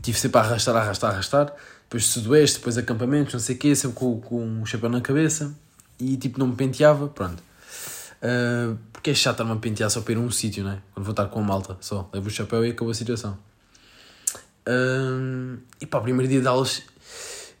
Tive 0.00 0.18
sempre 0.18 0.38
a 0.38 0.42
arrastar, 0.42 0.76
arrastar, 0.76 1.12
arrastar. 1.12 1.54
Depois 1.84 2.06
sudoeste, 2.06 2.58
depois 2.58 2.78
acampamentos, 2.78 3.34
não 3.34 3.40
sei 3.40 3.54
o 3.54 3.58
quê, 3.58 3.74
sempre 3.74 3.98
com, 3.98 4.20
com 4.20 4.42
um 4.42 4.64
chapéu 4.64 4.88
na 4.88 5.00
cabeça. 5.00 5.54
E 5.98 6.16
tipo, 6.16 6.38
não 6.38 6.46
me 6.46 6.56
penteava, 6.56 7.08
pronto. 7.08 7.42
Uh, 8.22 8.78
porque 8.92 9.10
é 9.10 9.14
chato 9.14 9.34
estar-me 9.34 9.50
a 9.52 9.56
pentear 9.56 9.90
só 9.90 10.00
para 10.00 10.12
ir 10.12 10.16
a 10.16 10.20
um 10.20 10.30
sítio, 10.30 10.62
né? 10.62 10.80
Quando 10.94 11.04
vou 11.04 11.12
estar 11.12 11.26
com 11.26 11.40
a 11.40 11.42
malta, 11.42 11.76
só 11.80 12.08
levo 12.12 12.28
o 12.28 12.30
chapéu 12.30 12.64
e 12.64 12.70
acabou 12.70 12.92
a 12.92 12.94
situação. 12.94 13.36
Uh, 14.66 15.58
e 15.80 15.86
para 15.86 15.98
o 15.98 16.02
primeiro 16.04 16.30
dia 16.30 16.40
de 16.40 16.46
aulas, 16.46 16.82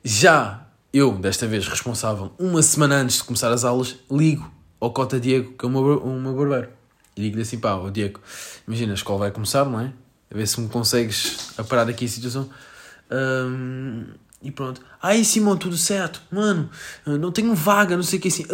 já 0.04 0.64
eu, 0.92 1.16
desta 1.16 1.46
vez 1.46 1.66
responsável, 1.66 2.32
uma 2.38 2.62
semana 2.62 2.96
antes 2.96 3.16
de 3.16 3.24
começar 3.24 3.50
as 3.50 3.64
aulas, 3.64 3.96
ligo 4.10 4.48
ao 4.78 4.92
Cota 4.92 5.18
Diego, 5.18 5.54
que 5.54 5.64
é 5.64 5.68
o 5.68 5.70
meu, 5.70 5.98
o 5.98 6.20
meu 6.20 6.34
barbeiro. 6.34 6.68
E 7.16 7.22
digo-lhe 7.22 7.42
assim: 7.42 7.58
pá, 7.58 7.74
o 7.74 7.90
Diego, 7.90 8.20
imagina, 8.66 8.92
a 8.92 8.94
escola 8.94 9.20
vai 9.20 9.30
começar, 9.30 9.64
não 9.64 9.80
é? 9.80 9.92
A 10.30 10.36
ver 10.36 10.46
se 10.46 10.60
me 10.60 10.68
consegues 10.68 11.58
aparar 11.58 11.88
aqui 11.88 12.04
a 12.04 12.08
situação. 12.08 12.48
Um, 13.10 14.06
E 14.42 14.50
pronto. 14.50 14.80
Aí 15.00 15.24
Simão, 15.24 15.56
tudo 15.56 15.76
certo. 15.76 16.20
Mano, 16.30 16.68
não 17.06 17.30
tenho 17.30 17.54
vaga, 17.54 17.96
não 17.96 18.02
sei 18.02 18.18
o 18.18 18.22
que 18.22 18.28
assim. 18.28 18.44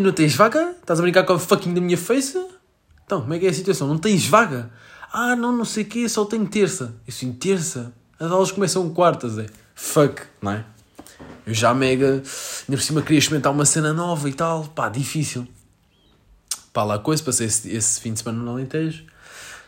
Não 0.00 0.12
tens 0.12 0.34
vaga? 0.34 0.74
Estás 0.80 0.98
a 0.98 1.02
brincar 1.02 1.24
com 1.24 1.34
a 1.34 1.38
fucking 1.38 1.74
da 1.74 1.80
minha 1.80 1.98
face? 1.98 2.38
Então, 3.04 3.20
como 3.20 3.34
é 3.34 3.38
que 3.38 3.46
é 3.46 3.50
a 3.50 3.54
situação? 3.54 3.86
Não 3.86 3.98
tens 3.98 4.26
vaga? 4.26 4.70
Ah, 5.12 5.36
não, 5.36 5.52
não 5.52 5.64
sei 5.64 5.84
o 5.84 5.86
que, 5.86 6.08
só 6.08 6.24
tenho 6.24 6.46
terça. 6.46 6.94
Eu 7.06 7.12
assim, 7.12 7.32
terça? 7.32 7.92
As 8.18 8.30
aulas 8.30 8.50
começam 8.50 8.88
quartas, 8.90 9.38
é. 9.38 9.46
Fuck, 9.74 10.22
não 10.40 10.52
é? 10.52 10.64
Eu 11.46 11.52
já 11.52 11.74
mega, 11.74 12.14
ainda 12.14 12.22
por 12.68 12.80
cima 12.80 13.02
queria 13.02 13.18
experimentar 13.18 13.52
uma 13.52 13.66
cena 13.66 13.92
nova 13.92 14.28
e 14.30 14.32
tal, 14.32 14.64
pá, 14.64 14.88
difícil. 14.88 15.46
Pá, 16.72 16.82
lá 16.84 16.98
coisa, 16.98 17.22
passei 17.22 17.46
esse, 17.46 17.70
esse 17.70 18.00
fim 18.00 18.14
de 18.14 18.20
semana 18.20 18.42
no 18.42 18.50
Alentejo. 18.50 19.04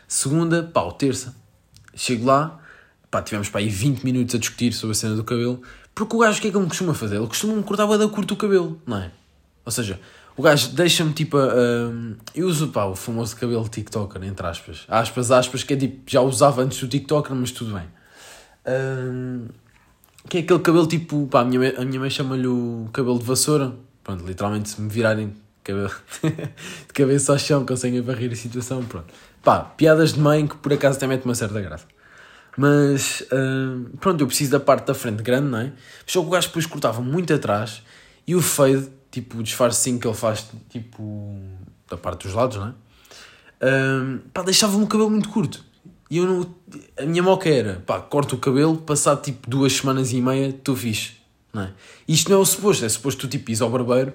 Segunda, 0.07 0.63
pá, 0.63 0.91
terça. 0.91 1.35
Chego 1.93 2.25
lá, 2.25 2.59
pá, 3.09 3.21
tivemos 3.21 3.49
pá 3.49 3.59
aí 3.59 3.69
20 3.69 4.03
minutos 4.03 4.35
a 4.35 4.37
discutir 4.37 4.73
sobre 4.73 4.91
a 4.91 4.95
cena 4.95 5.15
do 5.15 5.23
cabelo, 5.23 5.61
porque 5.93 6.15
o 6.15 6.19
gajo 6.19 6.37
o 6.37 6.41
que 6.41 6.47
é 6.47 6.51
que 6.51 6.57
ele 6.57 6.67
costuma 6.67 6.93
fazer? 6.93 7.17
Ele 7.17 7.27
costuma-me 7.27 7.63
cortar 7.63 7.85
da 7.97 8.07
curto 8.07 8.33
o 8.33 8.37
cabelo, 8.37 8.81
não 8.85 8.97
é? 8.97 9.11
Ou 9.65 9.71
seja, 9.71 9.99
o 10.37 10.41
gajo 10.41 10.69
deixa-me 10.69 11.11
tipo. 11.13 11.37
Uh, 11.37 12.15
eu 12.35 12.47
uso 12.47 12.67
pá, 12.67 12.85
o 12.85 12.95
famoso 12.95 13.35
cabelo 13.35 13.67
TikToker, 13.67 14.23
entre 14.23 14.45
aspas. 14.45 14.85
Aspas, 14.87 15.31
aspas, 15.31 15.63
que 15.63 15.73
é 15.73 15.77
tipo, 15.77 16.03
já 16.05 16.21
usava 16.21 16.61
antes 16.61 16.79
do 16.79 16.87
TikToker, 16.87 17.35
mas 17.35 17.51
tudo 17.51 17.73
bem. 17.73 17.85
Uh, 18.65 19.49
que 20.29 20.37
é 20.37 20.41
aquele 20.41 20.59
cabelo 20.59 20.85
tipo, 20.85 21.25
pá, 21.27 21.41
a 21.41 21.45
minha, 21.45 21.79
a 21.79 21.83
minha 21.83 21.99
mãe 21.99 22.09
chama-lhe 22.09 22.47
o 22.47 22.87
cabelo 22.93 23.17
de 23.17 23.25
vassoura. 23.25 23.73
Pronto, 24.03 24.25
literalmente 24.25 24.69
se 24.69 24.79
me 24.79 24.89
virarem 24.89 25.33
cabelo 25.63 25.91
de 26.23 26.93
cabeça 26.93 27.33
ao 27.33 27.39
chão, 27.39 27.65
conseguem 27.65 28.01
varrer 28.01 28.31
a 28.31 28.35
situação, 28.35 28.83
pronto. 28.85 29.11
Pá, 29.43 29.59
piadas 29.61 30.13
de 30.13 30.19
mãe 30.19 30.45
que 30.45 30.55
por 30.57 30.71
acaso 30.71 30.97
até 30.97 31.07
mete 31.07 31.25
uma 31.25 31.35
certa 31.35 31.59
graça. 31.59 31.85
Mas, 32.57 33.21
uh, 33.21 33.97
pronto, 33.99 34.21
eu 34.21 34.27
preciso 34.27 34.51
da 34.51 34.59
parte 34.59 34.87
da 34.87 34.95
frente 34.95 35.21
grande, 35.21 35.47
não 35.47 35.59
é? 35.59 35.71
Só 36.07 36.21
que 36.21 36.27
o 36.27 36.29
gajo 36.31 36.47
depois 36.47 36.65
cortava 36.65 37.01
muito 37.01 37.31
atrás 37.31 37.83
e 38.25 38.35
o 38.35 38.41
fade, 38.41 38.89
tipo, 39.11 39.37
o 39.37 39.43
disfarcinho 39.43 39.99
que 39.99 40.07
ele 40.07 40.15
faz, 40.15 40.47
tipo, 40.69 41.39
da 41.87 41.95
parte 41.95 42.25
dos 42.25 42.33
lados, 42.33 42.57
não 42.57 42.69
é? 42.69 42.73
Uh, 43.63 44.19
pá, 44.33 44.41
deixava-me 44.41 44.83
o 44.83 44.87
cabelo 44.87 45.11
muito 45.11 45.29
curto. 45.29 45.63
E 46.09 46.17
eu 46.17 46.25
não. 46.25 46.55
A 46.97 47.05
minha 47.05 47.21
moca 47.21 47.47
era, 47.47 47.83
pá, 47.85 47.99
corta 47.99 48.33
o 48.33 48.39
cabelo, 48.39 48.77
passado 48.77 49.21
tipo 49.21 49.47
duas 49.47 49.73
semanas 49.73 50.11
e 50.11 50.19
meia, 50.19 50.49
estou 50.49 50.75
fixe. 50.75 51.11
Não 51.53 51.63
é? 51.63 51.71
Isto 52.07 52.31
não 52.31 52.37
é 52.37 52.41
o 52.41 52.45
suposto, 52.45 52.85
é 52.85 52.89
suposto 52.89 53.21
tu 53.21 53.29
tipo 53.29 53.51
ires 53.51 53.61
ao 53.61 53.69
barbeiro 53.69 54.13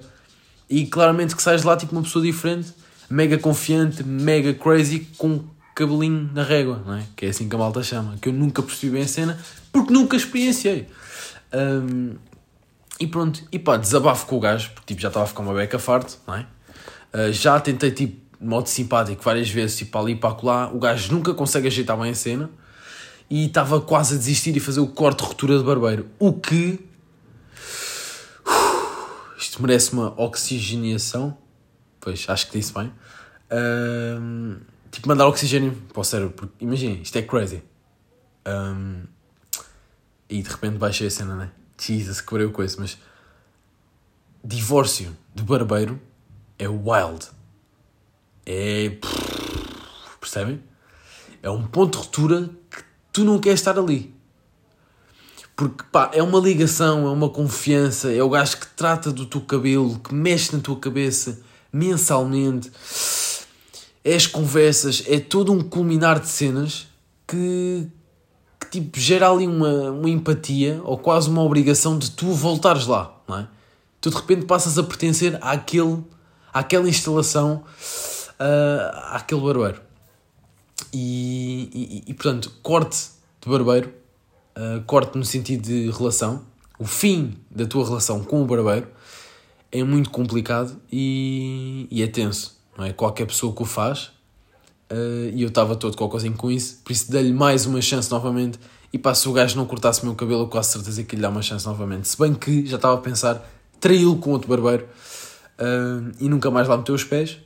e 0.69 0.87
claramente 0.87 1.37
que 1.37 1.43
sais 1.43 1.63
lá 1.63 1.77
tipo 1.77 1.93
uma 1.93 2.03
pessoa 2.03 2.25
diferente, 2.25 2.73
mega 3.11 3.37
confiante, 3.39 4.03
mega 4.03 4.55
crazy, 4.55 5.07
com 5.19 5.45
cabelinho 5.75 6.31
na 6.33 6.43
régua, 6.43 6.83
não 6.87 6.95
é? 6.95 7.05
Que 7.17 7.27
é 7.27 7.29
assim 7.31 7.49
que 7.49 7.55
a 7.55 7.59
malta 7.59 7.83
chama. 7.83 8.17
Que 8.21 8.29
eu 8.29 8.33
nunca 8.33 8.63
percebi 8.63 8.93
bem 8.93 9.03
a 9.03 9.09
cena 9.09 9.39
porque 9.73 9.93
nunca 9.93 10.17
experienciei. 10.17 10.89
Um, 11.53 12.17
e 13.01 13.07
pronto, 13.07 13.43
e 13.51 13.59
pá, 13.59 13.77
desabafo 13.77 14.27
com 14.27 14.37
o 14.37 14.41
gajo, 14.41 14.71
porque 14.71 14.87
tipo, 14.89 15.01
já 15.01 15.09
estava 15.09 15.25
a 15.25 15.29
ficar 15.29 15.43
uma 15.43 15.55
beca 15.55 15.79
farto, 15.79 16.19
não 16.27 16.35
é? 16.35 16.47
Uh, 17.13 17.33
já 17.33 17.59
tentei 17.59 17.91
tipo 17.91 18.23
de 18.41 18.47
modo 18.47 18.69
simpático 18.69 19.23
várias 19.23 19.51
vezes, 19.51 19.77
tipo 19.77 19.99
ali 19.99 20.17
para 20.17 20.37
lá, 20.43 20.73
o 20.73 20.79
gajo 20.79 21.13
nunca 21.13 21.33
consegue 21.35 21.69
ajeitar 21.69 21.97
bem 21.99 22.11
a 22.11 22.15
cena 22.15 22.51
e 23.31 23.47
estava 23.47 23.81
quase 23.81 24.15
a 24.15 24.19
desistir 24.19 24.57
e 24.57 24.61
fazer 24.61 24.81
o 24.81 24.87
corte 24.87 25.19
de 25.19 25.25
ruptura 25.25 25.59
de 25.59 25.65
barbeiro. 25.65 26.07
O 26.19 26.33
que. 26.35 26.87
Isto 29.39 29.63
merece 29.63 29.93
uma 29.93 30.13
oxigenação. 30.21 31.37
Pois, 32.01 32.25
acho 32.29 32.51
que 32.51 32.59
disse 32.59 32.75
bem. 32.75 32.93
Tipo, 34.93 35.09
mandar 35.09 35.27
oxigênio 35.27 35.73
para 35.93 36.01
o 36.01 36.05
cérebro. 36.05 36.35
Porque, 36.35 36.65
imagina, 36.65 37.01
isto 37.03 37.17
é 37.17 37.23
crazy. 37.23 37.63
Um, 38.47 39.03
e 40.29 40.41
de 40.41 40.49
repente 40.49 40.79
baixei 40.79 41.09
a 41.09 41.11
cena, 41.11 41.35
né? 41.35 41.51
Jesus, 41.77 42.21
quebrei 42.21 42.47
o 42.47 42.53
coisa, 42.53 42.77
mas. 42.79 42.97
Divórcio 44.45 45.17
de 45.35 45.43
barbeiro 45.43 46.01
é 46.59 46.69
wild 46.69 47.29
é. 48.47 48.97
Percebem? 50.21 50.63
É 51.43 51.51
um 51.51 51.67
ponto 51.67 51.99
de 51.99 52.05
ruptura 52.05 52.51
que 52.71 52.83
tu 53.13 53.25
não 53.25 53.39
queres 53.39 53.61
estar 53.61 53.79
ali. 53.79 54.15
Porque 55.55 55.85
pá, 55.91 56.11
é 56.13 56.23
uma 56.23 56.39
ligação, 56.39 57.07
é 57.07 57.11
uma 57.11 57.29
confiança, 57.29 58.13
é 58.13 58.23
o 58.23 58.31
gajo 58.31 58.59
que 58.59 58.67
trata 58.69 59.13
do 59.13 59.27
teu 59.27 59.41
cabelo, 59.41 59.99
que 59.99 60.15
mexe 60.15 60.55
na 60.55 60.63
tua 60.63 60.77
cabeça 60.77 61.41
mensalmente. 61.73 62.71
É 64.05 64.15
as 64.15 64.27
conversas, 64.27 65.05
é 65.07 65.21
todo 65.21 65.53
um 65.53 65.61
culminar 65.61 66.19
de 66.19 66.29
cenas 66.29 66.89
que, 67.27 67.87
que 68.61 68.81
tipo, 68.81 68.99
gera 68.99 69.31
ali 69.31 69.47
uma, 69.47 69.91
uma 69.91 70.11
empatia 70.11 70.81
ou 70.85 70.99
quase 70.99 71.31
uma 71.31 71.43
obrigação 71.43 71.99
de 71.99 72.11
tu 72.11 72.27
voltares 72.33 72.87
lá, 72.87 73.17
não 73.29 73.39
é? 73.39 73.49
Tu 74.01 74.11
de 74.11 74.17
repente 74.17 74.47
passas 74.47 74.77
a 74.79 74.83
pertencer 74.83 75.39
àquele, 75.41 76.03
àquela 76.53 76.89
instalação 76.89 77.63
uh, 78.33 78.99
àquele 79.13 79.41
barbeiro. 79.41 79.81
E, 80.93 81.71
e, 81.73 82.11
e, 82.11 82.15
portanto, 82.15 82.53
corte 82.63 83.11
de 83.41 83.49
barbeiro, 83.49 83.93
uh, 84.57 84.83
corte 84.83 85.17
no 85.17 85.25
sentido 85.25 85.63
de 85.63 85.91
relação, 85.91 86.43
o 86.79 86.85
fim 86.85 87.37
da 87.51 87.65
tua 87.65 87.85
relação 87.87 88.25
com 88.25 88.43
o 88.43 88.45
barbeiro 88.45 88.89
é 89.71 89.83
muito 89.83 90.11
complicado 90.11 90.77
e, 90.91 91.87
e 91.91 92.03
é 92.03 92.07
tenso, 92.07 92.61
não 92.77 92.85
é? 92.85 92.93
Qualquer 92.93 93.27
pessoa 93.27 93.55
que 93.55 93.63
o 93.63 93.65
faz, 93.65 94.11
uh, 94.91 95.31
e 95.33 95.43
eu 95.43 95.49
estava 95.49 95.77
todo 95.77 95.97
cocozinho 95.97 96.35
com 96.35 96.51
isso, 96.51 96.81
por 96.85 96.93
isso 96.93 97.11
dei-lhe 97.11 97.33
mais 97.33 97.67
uma 97.67 97.81
chance 97.81 98.11
novamente. 98.11 98.59
E 98.93 98.99
pá, 98.99 99.15
se 99.15 99.29
o 99.29 99.33
gajo 99.33 99.57
não 99.57 99.65
cortasse 99.65 100.03
o 100.03 100.07
meu 100.07 100.15
cabelo, 100.15 100.43
eu 100.43 100.49
quase 100.49 100.73
certeza 100.73 101.03
que 101.03 101.17
lhe 101.17 101.23
dá 101.23 101.31
uma 101.31 101.41
chance 101.41 101.67
novamente. 101.67 102.09
Se 102.09 102.19
bem 102.19 102.35
que 102.35 102.67
já 102.67 102.77
estava 102.77 102.95
a 102.95 102.99
pensar 102.99 103.43
traí-lo 103.81 104.17
com 104.17 104.31
outro 104.31 104.49
barbeiro 104.49 104.87
uh, 105.59 106.13
e 106.21 106.29
nunca 106.29 106.51
mais 106.51 106.69
lá 106.69 106.77
meteu 106.77 106.95
os 106.95 107.05
pés. 107.05 107.39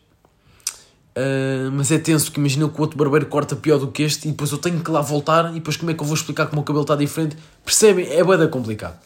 Uh, 1.17 1.71
mas 1.73 1.91
é 1.91 1.99
tenso, 1.99 2.31
que 2.31 2.39
imagina 2.39 2.69
que 2.69 2.79
o 2.79 2.81
outro 2.83 2.99
barbeiro 2.99 3.25
corta 3.27 3.57
pior 3.57 3.79
do 3.79 3.89
que 3.91 4.03
este 4.03 4.29
e 4.29 4.33
depois 4.33 4.53
eu 4.53 4.59
tenho 4.59 4.81
que 4.81 4.91
lá 4.91 5.01
voltar 5.01 5.51
e 5.53 5.55
depois 5.55 5.77
como 5.77 5.91
é 5.91 5.95
que 5.95 6.03
eu 6.03 6.07
vou 6.07 6.15
explicar 6.15 6.45
que 6.47 6.53
o 6.53 6.57
meu 6.57 6.63
cabelo 6.63 6.83
está 6.83 6.95
diferente? 6.95 7.39
Percebem? 7.65 8.07
É 8.13 8.23
bem 8.23 8.51
complicado. 8.51 8.99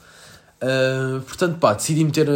Uh, 0.60 1.20
portanto, 1.20 1.58
pá, 1.58 1.72
decidi 1.72 2.04
meter, 2.04 2.26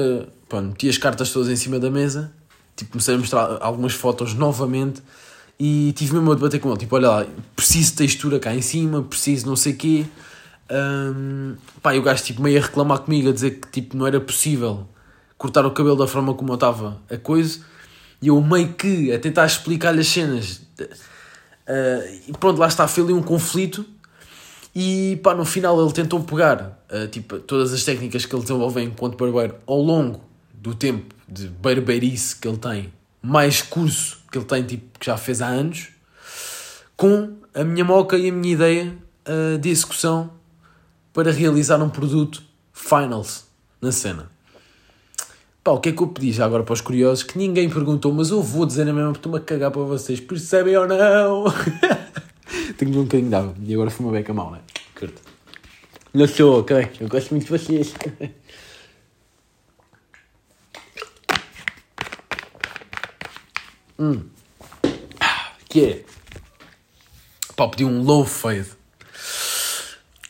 pá, 0.49 0.61
meti 0.61 0.88
as 0.88 0.97
cartas 0.97 1.31
todas 1.33 1.49
em 1.49 1.57
cima 1.57 1.81
da 1.81 1.91
mesa, 1.91 2.33
tipo, 2.76 2.93
comecei 2.93 3.14
a 3.14 3.19
mostrar 3.19 3.59
algumas 3.61 3.93
fotos 3.93 4.35
novamente 4.35 5.02
e 5.59 5.93
tive 5.97 6.14
mesmo 6.14 6.33
a 6.33 6.35
debater 6.35 6.61
com 6.61 6.71
ele, 6.71 6.78
tipo, 6.78 6.97
olha 6.97 7.09
lá, 7.09 7.26
preciso 7.54 7.95
textura 7.95 8.40
cá 8.40 8.54
em 8.54 8.62
cima, 8.62 9.02
preciso 9.02 9.47
não 9.47 9.57
sei 9.57 9.73
o 9.73 9.76
quê. 9.76 10.07
Um, 10.71 11.57
pá, 11.83 11.95
e 11.95 11.99
o 11.99 12.02
gajo 12.02 12.25
tipo, 12.25 12.43
meio 12.43 12.59
a 12.59 12.62
reclamar 12.62 12.99
comigo, 13.00 13.28
a 13.28 13.33
dizer 13.33 13.61
que 13.61 13.69
tipo, 13.69 13.97
não 13.97 14.07
era 14.07 14.21
possível 14.21 14.87
cortar 15.37 15.64
o 15.66 15.71
cabelo 15.71 15.97
da 15.97 16.07
forma 16.07 16.33
como 16.35 16.50
eu 16.52 16.54
estava 16.54 17.00
a 17.11 17.19
coisa 17.19 17.61
e 18.21 18.28
eu 18.28 18.40
meio 18.40 18.73
que 18.73 19.12
a 19.12 19.19
tentar 19.19 19.45
explicar-lhe 19.45 20.00
as 20.00 20.09
cenas. 20.09 20.62
Uh, 20.81 22.21
e 22.28 22.33
pronto, 22.40 22.59
lá 22.59 22.66
está, 22.66 22.88
foi 22.88 23.04
ali 23.04 23.12
um 23.12 23.23
conflito. 23.23 23.85
E 24.75 25.21
pá, 25.23 25.35
no 25.35 25.45
final 25.45 25.81
ele 25.81 25.93
tentou 25.93 26.21
pegar 26.25 26.83
uh, 26.90 27.07
tipo, 27.07 27.38
todas 27.38 27.73
as 27.73 27.85
técnicas 27.85 28.26
que 28.26 28.35
ele 28.35 28.43
desenvolveu 28.43 28.83
enquanto 28.83 29.16
barbeiro 29.16 29.54
ao 29.66 29.81
longo 29.81 30.21
do 30.64 30.75
tempo 30.75 31.14
de 31.28 31.49
barbeirice 31.49 32.35
que 32.37 32.49
ele 32.49 32.56
tem, 32.56 32.90
mais 33.21 33.61
curso 33.61 34.18
que 34.33 34.38
ele 34.38 34.47
tem, 34.47 34.62
tipo, 34.62 34.99
que 34.99 35.04
já 35.04 35.16
fez 35.18 35.42
há 35.42 35.47
anos, 35.47 35.88
com 36.97 37.35
a 37.54 37.62
minha 37.62 37.85
moca 37.85 38.16
e 38.16 38.30
a 38.30 38.33
minha 38.33 38.54
ideia 38.54 38.97
uh, 39.28 39.59
de 39.59 39.68
execução 39.68 40.30
para 41.12 41.30
realizar 41.30 41.83
um 41.83 41.90
produto 41.90 42.42
finals 42.73 43.44
na 43.78 43.92
cena. 43.92 44.30
Pá, 45.62 45.73
o 45.73 45.80
que 45.80 45.90
é 45.90 45.92
que 45.92 46.02
eu 46.02 46.09
pedi 46.09 46.33
já 46.33 46.47
agora 46.47 46.62
para 46.62 46.73
os 46.73 46.80
curiosos? 46.80 47.25
Que 47.25 47.37
ninguém 47.37 47.68
perguntou, 47.68 48.11
mas 48.11 48.30
eu 48.30 48.42
vou 48.42 48.64
dizer 48.64 48.88
a 48.88 48.92
mesma 48.92 49.12
porque 49.12 49.18
estou-me 49.18 49.38
a 49.38 49.40
cagar 49.42 49.71
para 49.71 49.83
vocês. 49.83 50.18
Percebem 50.18 50.76
ou 50.78 50.88
não? 50.88 51.44
Tenho 52.78 53.00
um 53.00 53.02
bocadinho 53.02 53.28
de 53.28 53.35
água. 53.35 53.54
E 53.62 53.75
agora 53.75 53.90
fui 53.90 54.06
uma 54.06 54.12
beca 54.12 54.33
mal, 54.33 54.50
né? 54.50 54.61
Curto. 54.99 55.21
Não 56.14 56.26
sou, 56.26 56.61
ok? 56.61 56.90
Eu 57.00 57.09
gosto 57.09 57.33
muito 57.33 57.44
de 57.44 57.50
vocês. 57.50 57.94
hum. 64.12 64.23
Que 65.68 65.84
é? 65.84 66.04
Pá, 67.56 67.68
pedi 67.68 67.84
um 67.84 68.02
low 68.02 68.25
fade. 68.25 68.68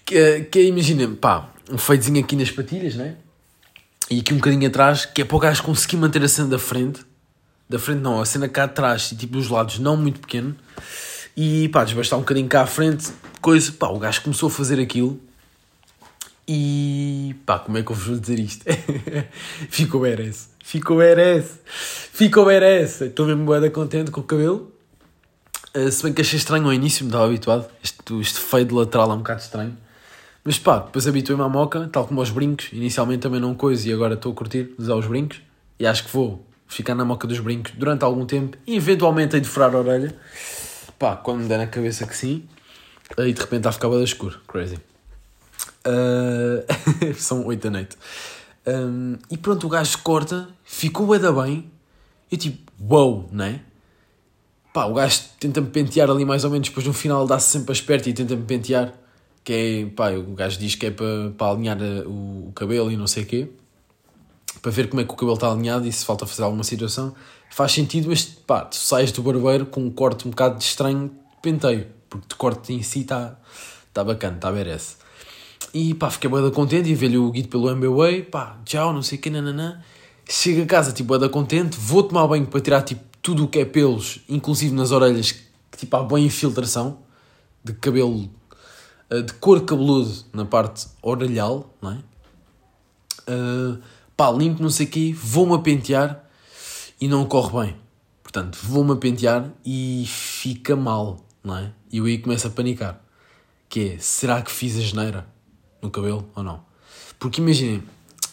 Que, 0.04 0.44
que 0.44 0.58
é, 0.58 0.62
imagina, 0.64 1.08
pá, 1.16 1.50
um 1.70 1.78
fadezinho 1.78 2.22
aqui 2.22 2.36
nas 2.36 2.50
patilhas, 2.50 2.94
né? 2.94 3.16
e 4.10 4.20
aqui 4.20 4.32
um 4.32 4.36
bocadinho 4.36 4.68
atrás, 4.68 5.06
que 5.06 5.22
é 5.22 5.24
para 5.24 5.36
o 5.36 5.40
gajo 5.40 5.62
conseguir 5.62 5.96
manter 5.96 6.22
a 6.22 6.28
cena 6.28 6.48
da 6.48 6.58
frente. 6.58 7.00
Da 7.68 7.78
frente 7.78 8.00
não, 8.00 8.20
a 8.20 8.26
cena 8.26 8.48
cá 8.48 8.64
atrás 8.64 9.10
e 9.12 9.16
tipo 9.16 9.34
dos 9.34 9.48
lados 9.48 9.78
não 9.78 9.96
muito 9.96 10.20
pequeno. 10.20 10.54
E 11.36 11.68
pá, 11.70 11.84
desbastar 11.84 12.18
um 12.18 12.22
bocadinho 12.22 12.48
cá 12.48 12.62
à 12.62 12.66
frente, 12.66 13.10
coisa, 13.40 13.72
pá, 13.72 13.88
o 13.88 13.98
gajo 13.98 14.22
começou 14.22 14.48
a 14.48 14.50
fazer 14.50 14.80
aquilo. 14.80 15.18
E 16.46 17.34
pá, 17.46 17.58
como 17.58 17.78
é 17.78 17.82
que 17.82 17.90
eu 17.90 17.96
vos 17.96 18.06
vou 18.06 18.18
dizer 18.18 18.38
isto? 18.38 18.64
Ficou 19.70 20.02
BRS. 20.02 20.50
Ficou 20.62 20.96
BRS. 20.96 21.60
Ficou 21.66 22.44
BRS. 22.44 23.02
Estou 23.02 23.26
mesmo 23.26 23.44
boeda 23.44 23.70
contente 23.70 24.10
com 24.10 24.20
o 24.20 24.24
cabelo. 24.24 24.72
Uh, 25.74 25.90
se 25.90 26.02
bem 26.02 26.12
que 26.12 26.20
achei 26.20 26.38
estranho 26.38 26.66
ao 26.66 26.72
início, 26.72 27.04
me 27.04 27.10
estava 27.10 27.24
habituado. 27.24 27.68
Este, 27.82 28.20
este 28.20 28.38
fade 28.38 28.72
lateral 28.74 29.10
é 29.10 29.14
um 29.14 29.18
bocado 29.18 29.40
estranho. 29.40 29.76
Mas 30.44 30.58
pá, 30.58 30.78
depois 30.80 31.08
habituei-me 31.08 31.42
à 31.42 31.48
moca, 31.48 31.88
tal 31.90 32.06
como 32.06 32.20
aos 32.20 32.30
brincos. 32.30 32.68
Inicialmente 32.72 33.22
também 33.22 33.40
não 33.40 33.54
coisa 33.54 33.88
e 33.88 33.92
agora 33.92 34.14
estou 34.14 34.32
a 34.32 34.34
curtir 34.34 34.74
usar 34.78 34.94
os 34.94 35.06
brincos. 35.06 35.40
E 35.78 35.86
acho 35.86 36.04
que 36.04 36.12
vou 36.12 36.46
ficar 36.68 36.94
na 36.94 37.04
moca 37.04 37.26
dos 37.26 37.40
brincos 37.40 37.72
durante 37.76 38.04
algum 38.04 38.26
tempo. 38.26 38.58
E 38.66 38.76
eventualmente 38.76 39.34
hei 39.34 39.40
de 39.40 39.48
furar 39.48 39.74
a 39.74 39.78
orelha. 39.78 40.14
Pá, 40.98 41.16
quando 41.16 41.40
me 41.40 41.48
der 41.48 41.58
na 41.58 41.66
cabeça 41.66 42.06
que 42.06 42.16
sim. 42.16 42.44
Aí 43.16 43.32
de 43.32 43.40
repente 43.40 43.60
está 43.60 43.70
a 43.70 43.72
ficar 43.72 43.88
bada 43.88 44.04
escuro. 44.04 44.38
Crazy. 44.46 44.76
Uh... 45.86 47.14
São 47.16 47.46
8 47.46 47.62
da 47.62 47.70
noite. 47.70 47.96
Um... 48.66 49.16
E 49.30 49.36
pronto, 49.36 49.66
o 49.66 49.70
gajo 49.70 49.98
corta, 49.98 50.48
ficou 50.64 51.06
bem 51.06 51.20
da 51.20 51.32
bem. 51.32 51.70
E 52.30 52.36
tipo, 52.36 52.72
wow, 52.80 53.28
não 53.30 53.44
é? 53.44 53.60
Pá, 54.72 54.86
o 54.86 54.94
gajo 54.94 55.20
tenta-me 55.38 55.68
pentear 55.68 56.10
ali 56.10 56.24
mais 56.24 56.42
ou 56.44 56.50
menos, 56.50 56.68
depois 56.68 56.84
no 56.84 56.92
final 56.92 57.26
dá-se 57.26 57.52
sempre 57.52 57.70
a 57.70 57.74
esperto 57.74 58.08
e 58.08 58.12
tenta-me 58.12 58.42
pentear. 58.42 58.92
Que 59.44 59.52
é, 59.52 59.94
pá, 59.94 60.10
o 60.10 60.34
gajo 60.34 60.58
diz 60.58 60.74
que 60.74 60.86
é 60.86 60.90
para, 60.90 61.48
alinhar 61.48 61.78
uh, 61.80 62.08
o, 62.08 62.48
o 62.48 62.52
cabelo 62.52 62.90
e 62.90 62.96
não 62.96 63.06
sei 63.06 63.22
o 63.22 63.26
quê. 63.26 63.48
Para 64.60 64.72
ver 64.72 64.88
como 64.88 65.00
é 65.00 65.04
que 65.04 65.12
o 65.12 65.16
cabelo 65.16 65.34
está 65.34 65.48
alinhado 65.48 65.86
e 65.86 65.92
se 65.92 66.04
falta 66.04 66.26
fazer 66.26 66.42
alguma 66.42 66.64
situação. 66.64 67.14
Faz 67.50 67.70
sentido, 67.70 68.08
mas 68.08 68.24
pá, 68.24 68.64
tu 68.64 68.74
sais 68.74 69.12
do 69.12 69.22
barbeiro 69.22 69.66
com 69.66 69.80
um 69.80 69.90
corte 69.90 70.26
um 70.26 70.30
bocado 70.30 70.60
estranho 70.60 71.08
de 71.08 71.40
penteio. 71.40 71.86
Porque 72.10 72.34
o 72.34 72.36
corte 72.36 72.72
em 72.72 72.82
si 72.82 73.02
está 73.02 73.38
tá 73.92 74.02
bacana, 74.02 74.34
está 74.34 74.50
merece. 74.50 74.96
E 75.74 75.92
pá, 75.92 76.08
fiquei 76.08 76.30
bem 76.30 76.48
contente 76.52 76.88
e 76.88 76.94
veio 76.94 77.24
o 77.24 77.32
guido 77.32 77.48
pelo 77.48 77.68
MBWay, 77.68 78.22
pá, 78.22 78.60
tchau, 78.64 78.92
não 78.92 79.02
sei 79.02 79.18
o 79.18 79.20
quê, 79.20 79.28
nananã. 79.28 79.82
Chego 80.24 80.62
a 80.62 80.66
casa, 80.66 80.92
tipo, 80.92 81.18
bem 81.18 81.28
contente, 81.28 81.76
vou 81.76 82.04
tomar 82.04 82.28
banho 82.28 82.46
para 82.46 82.60
tirar, 82.60 82.82
tipo, 82.82 83.02
tudo 83.20 83.42
o 83.42 83.48
que 83.48 83.58
é 83.58 83.64
pelos, 83.64 84.20
inclusive 84.28 84.72
nas 84.72 84.92
orelhas, 84.92 85.32
que 85.32 85.78
tipo 85.78 85.96
há 85.96 86.02
boa 86.04 86.20
infiltração 86.20 86.98
de 87.64 87.72
cabelo, 87.72 88.30
eh, 89.10 89.22
de 89.22 89.32
cor 89.34 89.64
cabeludo 89.64 90.14
na 90.32 90.44
parte 90.44 90.86
orelhal, 91.02 91.74
não 91.82 91.90
é? 91.90 91.98
Uh, 93.26 93.80
pá, 94.16 94.30
limpo, 94.30 94.62
não 94.62 94.70
sei 94.70 94.86
o 94.86 94.90
quê, 94.90 95.14
vou-me 95.16 95.54
a 95.54 95.58
pentear 95.58 96.24
e 97.00 97.08
não 97.08 97.24
corre 97.24 97.66
bem. 97.66 97.76
Portanto, 98.22 98.58
vou-me 98.62 98.92
a 98.92 98.96
pentear 98.96 99.50
e 99.64 100.04
fica 100.06 100.76
mal, 100.76 101.24
não 101.42 101.56
é? 101.56 101.72
E 101.90 101.98
eu 101.98 102.04
aí 102.04 102.18
começo 102.18 102.46
a 102.46 102.50
panicar. 102.50 103.00
Que 103.68 103.94
é, 103.94 103.98
será 103.98 104.40
que 104.40 104.52
fiz 104.52 104.76
a 104.76 104.80
geneira 104.80 105.33
no 105.84 105.90
cabelo 105.90 106.28
ou 106.34 106.42
não? 106.42 106.60
Porque 107.18 107.40
imaginem, 107.40 107.82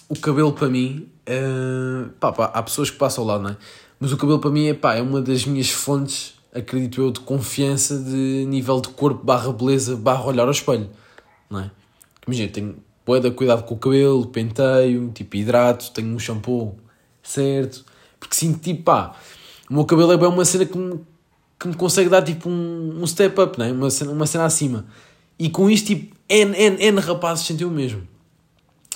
o 0.07 0.17
cabelo 0.17 0.53
para 0.53 0.69
mim, 0.69 1.07
uh, 1.27 2.09
pá, 2.19 2.31
pá, 2.31 2.45
há 2.45 2.63
pessoas 2.63 2.89
que 2.89 2.97
passam 2.97 3.23
ao 3.23 3.27
lado, 3.27 3.43
não 3.43 3.49
é? 3.51 3.57
Mas 3.99 4.11
o 4.11 4.17
cabelo 4.17 4.39
para 4.39 4.49
mim 4.49 4.67
é, 4.67 4.73
pá, 4.73 4.95
é 4.95 5.01
uma 5.01 5.21
das 5.21 5.45
minhas 5.45 5.69
fontes, 5.69 6.33
acredito 6.53 7.01
eu, 7.01 7.11
de 7.11 7.19
confiança 7.19 7.99
de 7.99 8.45
nível 8.47 8.81
de 8.81 8.89
corpo 8.89 9.23
barra 9.23 9.51
beleza 9.51 9.95
barra 9.95 10.25
olhar 10.25 10.43
ao 10.43 10.51
espelho, 10.51 10.89
não 11.49 11.59
é? 11.59 11.71
Imagina, 12.25 12.51
tenho 12.51 12.75
boa 13.05 13.31
cuidado 13.31 13.63
com 13.63 13.75
o 13.75 13.77
cabelo, 13.77 14.27
penteio, 14.27 15.11
tipo 15.13 15.35
hidrato, 15.35 15.91
tenho 15.91 16.15
um 16.15 16.19
shampoo 16.19 16.77
certo, 17.21 17.85
porque 18.19 18.35
sinto 18.35 18.59
tipo, 18.59 18.83
pá, 18.83 19.15
o 19.69 19.73
meu 19.73 19.85
cabelo 19.85 20.11
é 20.11 20.17
bem 20.17 20.27
uma 20.27 20.45
cena 20.45 20.65
que 20.65 20.77
me, 20.77 20.99
que 21.59 21.67
me 21.67 21.75
consegue 21.75 22.09
dar 22.09 22.21
tipo 22.23 22.49
um, 22.49 23.01
um 23.01 23.07
step 23.07 23.39
up, 23.39 23.59
não 23.59 23.65
é? 23.65 23.71
Uma 23.71 23.89
cena, 23.89 24.11
uma 24.11 24.25
cena 24.25 24.45
acima. 24.45 24.85
E 25.41 25.49
com 25.49 25.71
isto, 25.71 25.87
tipo, 25.87 26.15
N, 26.29 26.55
N, 26.55 26.77
N 26.79 26.99
rapazes 26.99 27.47
sentem 27.47 27.65
o 27.65 27.71
mesmo. 27.71 28.07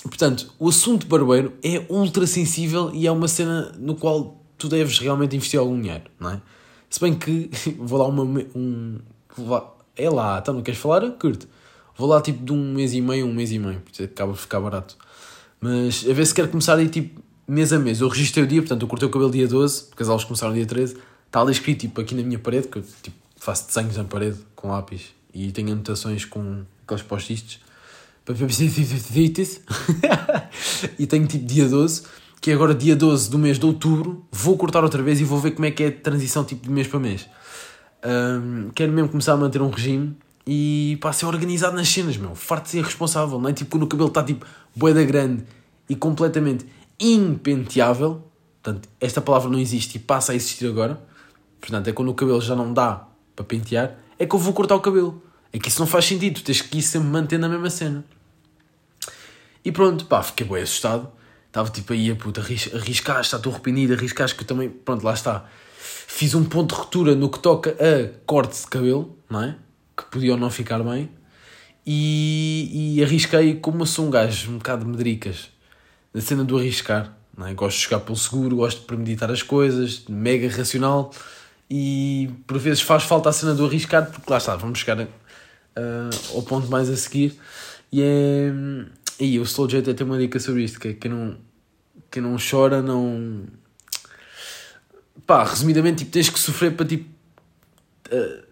Portanto, 0.04 0.54
o 0.60 0.68
assunto 0.68 1.04
barbeiro 1.08 1.54
é 1.60 1.84
ultra 1.88 2.24
sensível 2.24 2.92
e 2.94 3.04
é 3.04 3.10
uma 3.10 3.26
cena 3.26 3.72
no 3.76 3.96
qual 3.96 4.40
tu 4.56 4.68
deves 4.68 5.00
realmente 5.00 5.34
investir 5.34 5.58
algum 5.58 5.74
dinheiro, 5.80 6.04
não 6.20 6.30
é? 6.30 6.40
Se 6.88 7.00
bem 7.00 7.14
que 7.14 7.50
vou 7.76 7.98
lá 7.98 8.06
uma, 8.06 8.22
um. 8.22 9.00
é 9.96 10.08
lá, 10.08 10.38
então 10.40 10.54
não 10.54 10.62
queres 10.62 10.78
falar? 10.78 11.10
Curto. 11.18 11.48
Vou 11.98 12.06
lá 12.06 12.20
tipo 12.20 12.44
de 12.44 12.52
um 12.52 12.74
mês 12.74 12.92
e 12.92 13.00
meio, 13.00 13.26
um 13.26 13.34
mês 13.34 13.50
e 13.50 13.58
meio, 13.58 13.80
porque 13.80 14.04
acaba 14.04 14.32
de 14.32 14.38
ficar 14.38 14.60
barato. 14.60 14.96
Mas 15.60 16.08
a 16.08 16.12
ver 16.12 16.24
se 16.24 16.32
quer 16.32 16.48
começar 16.48 16.76
aí 16.76 16.88
tipo 16.88 17.20
mês 17.48 17.72
a 17.72 17.78
mês. 17.80 18.00
Eu 18.00 18.06
registrei 18.06 18.44
o 18.44 18.46
dia, 18.46 18.62
portanto 18.62 18.82
eu 18.82 18.88
cortei 18.88 19.08
o 19.08 19.10
cabelo 19.10 19.32
dia 19.32 19.48
12, 19.48 19.86
porque 19.86 20.04
as 20.04 20.08
aulas 20.08 20.22
começaram 20.22 20.54
dia 20.54 20.64
13. 20.64 20.96
Está 21.26 21.40
ali 21.40 21.50
escrito 21.50 21.80
tipo 21.80 22.00
aqui 22.00 22.14
na 22.14 22.22
minha 22.22 22.38
parede, 22.38 22.68
que 22.68 22.78
eu 22.78 22.84
tipo, 23.02 23.16
faço 23.36 23.66
desenhos 23.66 23.96
na 23.96 24.04
parede 24.04 24.38
com 24.54 24.68
lápis 24.68 25.16
e 25.36 25.52
tenho 25.52 25.72
anotações 25.72 26.24
com 26.24 26.64
aqueles 26.84 27.02
post-its. 27.02 27.60
e 30.98 31.06
tenho 31.06 31.26
tipo 31.26 31.44
dia 31.44 31.68
12 31.68 32.02
que 32.40 32.50
é 32.50 32.54
agora 32.54 32.74
dia 32.74 32.94
12 32.94 33.28
do 33.28 33.38
mês 33.38 33.58
de 33.58 33.66
outubro, 33.66 34.24
vou 34.30 34.56
cortar 34.56 34.84
outra 34.84 35.02
vez 35.02 35.20
e 35.20 35.24
vou 35.24 35.38
ver 35.40 35.50
como 35.52 35.66
é 35.66 35.70
que 35.72 35.82
é 35.82 35.88
a 35.88 35.92
transição 35.92 36.44
tipo 36.44 36.62
de 36.62 36.70
mês 36.70 36.86
para 36.86 37.00
mês. 37.00 37.28
Um, 38.04 38.70
quero 38.72 38.92
mesmo 38.92 39.08
começar 39.08 39.32
a 39.32 39.36
manter 39.36 39.60
um 39.60 39.68
regime 39.68 40.16
e 40.46 40.96
pá, 41.00 41.12
ser 41.12 41.26
organizado 41.26 41.74
nas 41.74 41.88
cenas, 41.88 42.16
meu. 42.16 42.36
Farto 42.36 42.64
de 42.64 42.70
ser 42.70 42.84
responsável, 42.84 43.40
não 43.40 43.48
é? 43.48 43.52
Tipo 43.52 43.72
quando 43.72 43.82
o 43.82 43.86
cabelo 43.88 44.08
está 44.08 44.22
tipo 44.22 44.46
boeda 44.76 45.02
grande 45.02 45.44
e 45.88 45.96
completamente 45.96 46.64
impenteável. 47.00 48.22
Portanto, 48.62 48.88
esta 49.00 49.20
palavra 49.20 49.50
não 49.50 49.58
existe 49.58 49.96
e 49.96 49.98
passa 49.98 50.30
a 50.30 50.34
existir 50.36 50.68
agora. 50.68 51.02
Portanto, 51.60 51.88
é 51.88 51.92
quando 51.92 52.10
o 52.10 52.14
cabelo 52.14 52.40
já 52.40 52.54
não 52.54 52.72
dá 52.72 53.08
para 53.34 53.44
pentear, 53.44 53.98
é 54.18 54.24
que 54.24 54.34
eu 54.34 54.38
vou 54.38 54.52
cortar 54.52 54.76
o 54.76 54.80
cabelo. 54.80 55.20
É 55.56 55.58
que 55.58 55.70
isso 55.70 55.80
não 55.80 55.86
faz 55.86 56.04
sentido, 56.04 56.42
tens 56.42 56.60
que 56.60 56.76
ir 56.76 56.82
sempre 56.82 57.08
mantendo 57.08 57.46
a 57.46 57.48
mesma 57.48 57.70
cena. 57.70 58.04
E 59.64 59.72
pronto, 59.72 60.04
pá, 60.04 60.22
fiquei 60.22 60.46
bem 60.46 60.62
assustado. 60.62 61.10
Estava 61.46 61.70
tipo 61.70 61.94
aí, 61.94 62.14
puta, 62.14 62.42
arriscaste, 62.42 63.22
está 63.22 63.38
tudo 63.38 63.54
arrependido, 63.54 63.94
arriscaste 63.94 64.36
que 64.36 64.42
eu 64.42 64.46
também, 64.46 64.68
pronto, 64.68 65.02
lá 65.02 65.14
está. 65.14 65.46
Fiz 65.80 66.34
um 66.34 66.44
ponto 66.44 66.74
de 66.74 66.78
ruptura 66.78 67.14
no 67.14 67.30
que 67.30 67.38
toca 67.38 67.70
a 67.70 68.18
corte 68.26 68.60
de 68.60 68.66
cabelo, 68.66 69.18
não 69.30 69.44
é? 69.44 69.56
Que 69.96 70.04
podia 70.04 70.32
ou 70.32 70.38
não 70.38 70.50
ficar 70.50 70.80
bem. 70.80 71.08
E, 71.86 72.96
e 72.98 73.02
arrisquei 73.02 73.54
como 73.54 73.80
eu 73.80 73.86
sou 73.86 74.08
um 74.08 74.10
gajo 74.10 74.50
um 74.50 74.58
bocado 74.58 74.84
de 74.84 74.90
medricas. 74.90 75.48
Na 76.12 76.20
cena 76.20 76.44
do 76.44 76.58
arriscar, 76.58 77.16
não 77.34 77.46
é? 77.46 77.54
Gosto 77.54 77.78
de 77.78 77.84
jogar 77.84 78.00
pelo 78.00 78.18
seguro, 78.18 78.56
gosto 78.56 78.80
de 78.80 78.86
premeditar 78.86 79.30
as 79.30 79.42
coisas, 79.42 80.04
mega 80.06 80.54
racional. 80.54 81.10
E 81.70 82.28
por 82.46 82.58
vezes 82.58 82.82
faz 82.82 83.04
falta 83.04 83.30
a 83.30 83.32
cena 83.32 83.54
do 83.54 83.64
arriscar, 83.64 84.10
porque 84.10 84.30
lá 84.30 84.36
está, 84.36 84.54
vamos 84.54 84.80
chegar 84.80 85.08
uh, 85.76 86.36
ao 86.36 86.42
ponto 86.42 86.68
mais 86.68 86.88
a 86.88 86.96
seguir. 86.96 87.36
E 87.92 88.02
é. 88.02 88.52
E 89.18 89.38
o 89.38 89.42
Slow 89.42 89.68
J 89.68 89.94
tem 89.94 90.06
uma 90.06 90.18
dica 90.18 90.38
sobre 90.38 90.64
isto, 90.64 90.78
que 90.78 90.88
é 90.88 90.92
que 90.92 91.08
não, 91.08 91.36
quem 92.10 92.22
não 92.22 92.36
chora 92.38 92.82
não. 92.82 93.44
Pá, 95.26 95.44
resumidamente, 95.44 95.98
tipo, 95.98 96.10
tens 96.10 96.28
que 96.28 96.38
sofrer 96.38 96.74
para 96.76 96.86
tipo. 96.86 97.08
Uh, 98.12 98.44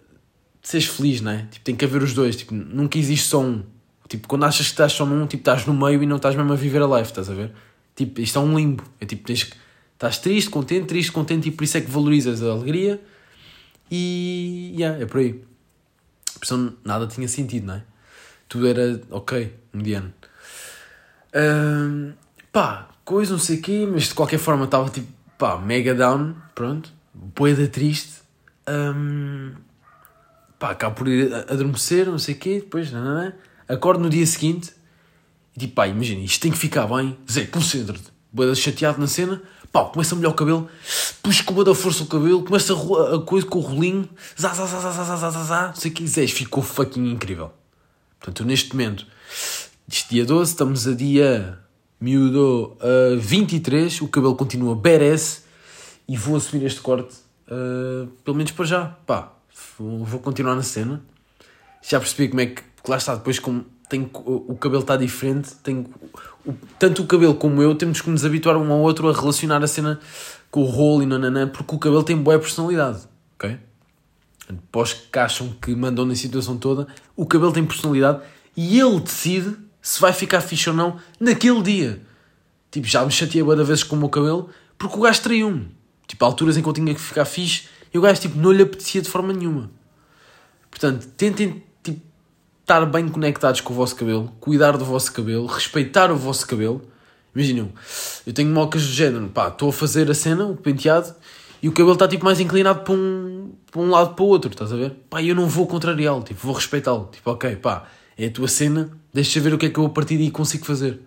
seres 0.62 0.86
feliz, 0.86 1.20
não 1.20 1.32
é? 1.32 1.46
Tipo, 1.50 1.64
tem 1.64 1.76
que 1.76 1.84
haver 1.84 2.02
os 2.02 2.14
dois, 2.14 2.34
tipo, 2.36 2.54
nunca 2.54 2.98
existe 2.98 3.28
só 3.28 3.42
um. 3.42 3.62
Tipo, 4.08 4.26
quando 4.28 4.44
achas 4.44 4.66
que 4.66 4.72
estás 4.72 4.92
só 4.92 5.04
num, 5.04 5.26
tipo, 5.26 5.40
estás 5.40 5.66
no 5.66 5.74
meio 5.74 6.02
e 6.02 6.06
não 6.06 6.16
estás 6.16 6.34
mesmo 6.34 6.52
a 6.52 6.56
viver 6.56 6.82
a 6.82 6.86
life, 6.86 7.10
estás 7.10 7.28
a 7.30 7.34
ver? 7.34 7.52
Tipo, 7.94 8.20
isto 8.20 8.38
é 8.38 8.42
um 8.42 8.56
limbo. 8.56 8.82
É 9.00 9.06
tipo, 9.06 9.24
tens 9.24 9.44
que. 9.44 9.56
Estás 9.92 10.18
triste, 10.18 10.50
contente, 10.50 10.86
triste, 10.86 11.12
contente, 11.12 11.48
e 11.48 11.52
por 11.52 11.62
isso 11.64 11.76
é 11.76 11.80
que 11.80 11.90
valorizas 11.90 12.42
a 12.42 12.50
alegria. 12.50 13.00
E. 13.90 14.74
Yeah, 14.76 15.00
é 15.02 15.06
por 15.06 15.20
aí. 15.20 15.42
Isso 16.44 16.76
nada 16.84 17.06
tinha 17.06 17.26
sentido, 17.26 17.68
não 17.68 17.74
é? 17.74 17.82
Tudo 18.48 18.68
era 18.68 19.00
ok, 19.10 19.52
mediano. 19.72 20.12
Um, 21.34 22.12
pá, 22.52 22.88
coisa, 23.04 23.32
não 23.32 23.38
sei 23.38 23.58
o 23.58 23.62
quê, 23.62 23.88
mas 23.90 24.04
de 24.04 24.14
qualquer 24.14 24.38
forma 24.38 24.66
estava 24.66 24.90
tipo, 24.90 25.10
pá, 25.38 25.56
mega 25.56 25.94
down, 25.94 26.34
pronto, 26.54 26.92
boeda 27.12 27.66
triste. 27.66 28.22
Um, 28.68 29.52
pá, 30.58 30.72
acabo 30.72 30.96
por 30.96 31.08
ir 31.08 31.32
adormecer, 31.34 32.06
não 32.06 32.18
sei 32.18 32.34
o 32.34 32.38
quê, 32.38 32.60
depois, 32.60 32.92
não, 32.92 33.02
não, 33.02 33.24
não. 33.24 33.32
acordo 33.66 34.02
no 34.02 34.10
dia 34.10 34.26
seguinte 34.26 34.72
e 35.56 35.60
tipo, 35.60 35.74
pá, 35.74 35.88
imagina, 35.88 36.20
isto 36.20 36.42
tem 36.42 36.52
que 36.52 36.58
ficar 36.58 36.86
bem, 36.86 37.16
Zé, 37.30 37.46
concentra-te, 37.46 38.12
boeda 38.34 38.52
chateado 38.54 39.00
na 39.00 39.06
cena, 39.06 39.40
pá, 39.70 39.84
começa 39.84 40.14
a 40.14 40.16
molhar 40.16 40.32
o 40.32 40.34
cabelo, 40.34 40.68
puxa 41.22 41.44
com 41.44 41.54
boa 41.54 41.74
força 41.74 42.02
o 42.02 42.06
cabelo, 42.06 42.42
começa 42.42 42.74
a, 42.74 43.14
a 43.14 43.20
coisa 43.20 43.46
com 43.46 43.60
o 43.60 43.62
rolinho, 43.62 44.08
zá, 44.38 44.52
zá, 44.52 44.66
zá, 44.66 44.80
zá, 44.80 44.90
zá, 44.90 45.16
zá, 45.16 45.30
zá, 45.30 45.44
zá, 45.44 45.66
não 45.68 45.74
sei 45.76 45.92
quê, 45.92 46.04
Zé, 46.04 46.26
ficou 46.26 46.62
fucking 46.62 47.12
incrível. 47.12 47.52
Portanto, 48.18 48.44
neste 48.44 48.72
momento, 48.72 49.06
este 49.88 50.10
dia 50.10 50.24
12, 50.24 50.50
estamos 50.50 50.88
a 50.88 50.94
dia 50.94 51.60
miúdo 52.00 52.76
uh, 52.80 53.18
23, 53.20 54.00
o 54.00 54.08
cabelo 54.08 54.34
continua 54.34 54.74
badass 54.74 55.44
e 56.08 56.16
vou 56.16 56.36
assumir 56.36 56.66
este 56.66 56.80
corte, 56.80 57.14
uh, 57.46 58.06
pelo 58.24 58.36
menos 58.36 58.50
para 58.50 58.64
já. 58.64 58.86
Pá, 59.06 59.32
vou 59.78 60.18
continuar 60.18 60.56
na 60.56 60.62
cena. 60.62 61.00
Já 61.82 62.00
percebi 62.00 62.28
como 62.28 62.40
é 62.40 62.46
que, 62.46 62.62
lá 62.88 62.96
está, 62.96 63.14
depois 63.14 63.38
como 63.38 63.64
tem, 63.88 64.10
o 64.12 64.56
cabelo 64.56 64.82
está 64.82 64.96
diferente, 64.96 65.54
tem, 65.62 65.76
o, 65.78 66.33
tanto 66.78 67.02
o 67.02 67.06
cabelo 67.06 67.34
como 67.34 67.62
eu 67.62 67.74
temos 67.74 68.00
que 68.00 68.10
nos 68.10 68.24
habituar 68.24 68.56
um 68.56 68.72
ao 68.72 68.80
outro 68.80 69.08
a 69.08 69.12
relacionar 69.12 69.62
a 69.62 69.66
cena 69.66 69.98
com 70.50 70.62
o 70.62 70.66
rolo 70.66 71.02
e 71.02 71.06
nananã, 71.06 71.48
porque 71.48 71.74
o 71.74 71.78
cabelo 71.78 72.02
tem 72.02 72.16
boa 72.16 72.38
personalidade, 72.38 73.02
ok? 73.36 73.58
Os 74.72 74.92
que 74.92 75.18
acham 75.18 75.54
que 75.60 75.74
mandam 75.74 76.04
na 76.04 76.14
situação 76.14 76.56
toda, 76.56 76.86
o 77.16 77.24
cabelo 77.24 77.52
tem 77.52 77.64
personalidade 77.64 78.20
e 78.56 78.78
ele 78.78 79.00
decide 79.00 79.56
se 79.80 80.00
vai 80.00 80.12
ficar 80.12 80.40
fixe 80.40 80.68
ou 80.68 80.76
não 80.76 80.98
naquele 81.18 81.62
dia. 81.62 82.00
Tipo, 82.70 82.86
já 82.86 83.04
me 83.04 83.10
chateei 83.10 83.42
boa 83.42 83.62
vezes 83.64 83.82
com 83.82 83.96
o 83.96 83.98
meu 83.98 84.08
cabelo 84.08 84.50
porque 84.76 84.96
o 84.96 85.00
gajo 85.00 85.22
traiu-me. 85.22 85.68
Tipo, 86.06 86.24
há 86.24 86.28
alturas 86.28 86.56
em 86.56 86.62
que 86.62 86.68
eu 86.68 86.72
tinha 86.72 86.94
que 86.94 87.00
ficar 87.00 87.24
fixe 87.24 87.68
e 87.92 87.98
o 87.98 88.02
gajo 88.02 88.20
tipo, 88.20 88.36
não 88.38 88.52
lhe 88.52 88.62
apetecia 88.62 89.00
de 89.00 89.08
forma 89.08 89.32
nenhuma. 89.32 89.70
Portanto, 90.70 91.06
tentem 91.16 91.62
estar 92.64 92.84
bem 92.86 93.06
conectados 93.08 93.60
com 93.60 93.74
o 93.74 93.76
vosso 93.76 93.94
cabelo, 93.94 94.32
cuidar 94.40 94.78
do 94.78 94.86
vosso 94.86 95.12
cabelo, 95.12 95.46
respeitar 95.46 96.10
o 96.10 96.16
vosso 96.16 96.46
cabelo. 96.46 96.80
Imaginem, 97.34 97.70
eu 98.26 98.32
tenho 98.32 98.50
mocas 98.50 98.82
do 98.82 98.92
género, 98.92 99.28
pá, 99.28 99.48
estou 99.48 99.68
a 99.68 99.72
fazer 99.72 100.10
a 100.10 100.14
cena, 100.14 100.46
o 100.46 100.56
penteado, 100.56 101.14
e 101.62 101.68
o 101.68 101.72
cabelo 101.72 101.92
está 101.92 102.08
tipo 102.08 102.24
mais 102.24 102.40
inclinado 102.40 102.80
para 102.80 102.94
um, 102.94 103.52
para 103.70 103.80
um 103.82 103.90
lado 103.90 104.14
para 104.14 104.24
o 104.24 104.28
outro, 104.28 104.50
estás 104.50 104.72
a 104.72 104.76
ver? 104.76 104.92
Pá, 105.10 105.22
eu 105.22 105.34
não 105.34 105.46
vou 105.46 105.66
contrariá-lo, 105.66 106.22
tipo, 106.22 106.40
vou 106.40 106.54
respeitá-lo. 106.54 107.10
Tipo, 107.12 107.32
ok, 107.32 107.56
pá, 107.56 107.86
é 108.16 108.26
a 108.26 108.30
tua 108.30 108.48
cena, 108.48 108.90
deixa 109.12 109.40
ver 109.40 109.52
o 109.52 109.58
que 109.58 109.66
é 109.66 109.68
que 109.68 109.78
eu 109.78 109.84
a 109.84 109.90
partir 109.90 110.16
daí 110.16 110.30
consigo 110.30 110.64
fazer. 110.64 111.00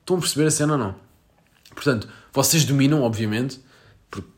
Estão 0.00 0.16
a 0.16 0.18
perceber 0.20 0.46
a 0.46 0.50
cena 0.50 0.72
ou 0.72 0.78
não? 0.78 0.94
Portanto, 1.74 2.08
vocês 2.32 2.64
dominam, 2.64 3.02
obviamente, 3.02 3.60
porque 4.10 4.28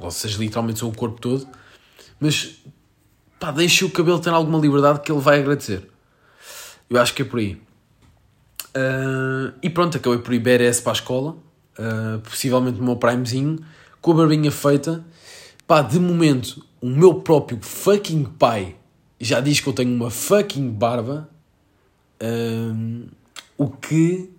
vocês 0.00 0.34
literalmente 0.34 0.78
são 0.78 0.88
o 0.88 0.94
corpo 0.94 1.20
todo, 1.20 1.46
mas 2.18 2.62
pá, 3.38 3.50
deixem 3.50 3.86
o 3.86 3.90
cabelo 3.90 4.18
ter 4.18 4.30
alguma 4.30 4.58
liberdade 4.58 5.00
que 5.00 5.12
ele 5.12 5.20
vai 5.20 5.40
agradecer. 5.40 5.95
Eu 6.88 7.00
acho 7.00 7.14
que 7.14 7.22
é 7.22 7.24
por 7.24 7.38
aí. 7.38 7.60
Uh, 8.76 9.52
e 9.62 9.70
pronto, 9.70 9.96
acabei 9.96 10.18
por 10.18 10.34
ir 10.34 10.38
BRS 10.38 10.80
para 10.80 10.92
a 10.92 10.94
escola, 10.94 11.36
uh, 11.78 12.20
possivelmente 12.20 12.78
no 12.78 12.84
meu 12.84 12.96
primezinho, 12.96 13.58
com 14.02 14.12
a 14.12 14.14
barbinha 14.14 14.50
feita. 14.52 15.04
Pá, 15.66 15.80
de 15.80 15.98
momento, 15.98 16.64
o 16.80 16.86
meu 16.86 17.14
próprio 17.14 17.58
fucking 17.60 18.24
pai 18.24 18.76
já 19.18 19.40
diz 19.40 19.60
que 19.60 19.68
eu 19.68 19.72
tenho 19.72 19.94
uma 19.94 20.10
fucking 20.10 20.70
barba, 20.70 21.28
uh, 22.22 23.08
o 23.56 23.70
que 23.70 24.30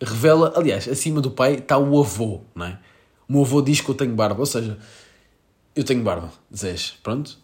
revela, 0.00 0.52
aliás, 0.54 0.86
acima 0.86 1.22
do 1.22 1.30
pai 1.30 1.54
está 1.54 1.78
o 1.78 1.98
avô, 1.98 2.42
não 2.54 2.66
é? 2.66 2.78
O 3.26 3.32
meu 3.32 3.42
avô 3.42 3.62
diz 3.62 3.80
que 3.80 3.88
eu 3.88 3.94
tenho 3.94 4.14
barba, 4.14 4.40
ou 4.40 4.46
seja, 4.46 4.78
eu 5.74 5.84
tenho 5.84 6.02
barba, 6.02 6.30
dizes, 6.50 6.98
pronto. 7.02 7.38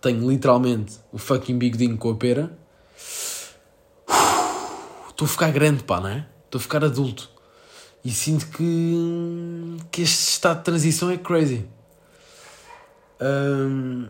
tenho 0.00 0.28
literalmente 0.28 0.98
o 1.12 1.18
fucking 1.18 1.56
bigodinho 1.58 1.96
com 1.96 2.10
a 2.10 2.16
pera 2.16 2.61
estou 5.08 5.26
a 5.26 5.28
ficar 5.28 5.50
grande, 5.52 5.84
pá, 5.84 6.00
não 6.00 6.08
é? 6.08 6.26
Estou 6.44 6.58
a 6.58 6.62
ficar 6.62 6.84
adulto. 6.84 7.30
E 8.04 8.10
sinto 8.10 8.46
que, 8.48 9.76
que 9.90 10.02
este 10.02 10.30
estado 10.30 10.58
de 10.58 10.64
transição 10.64 11.10
é 11.10 11.16
crazy. 11.16 11.64
Um, 13.20 14.08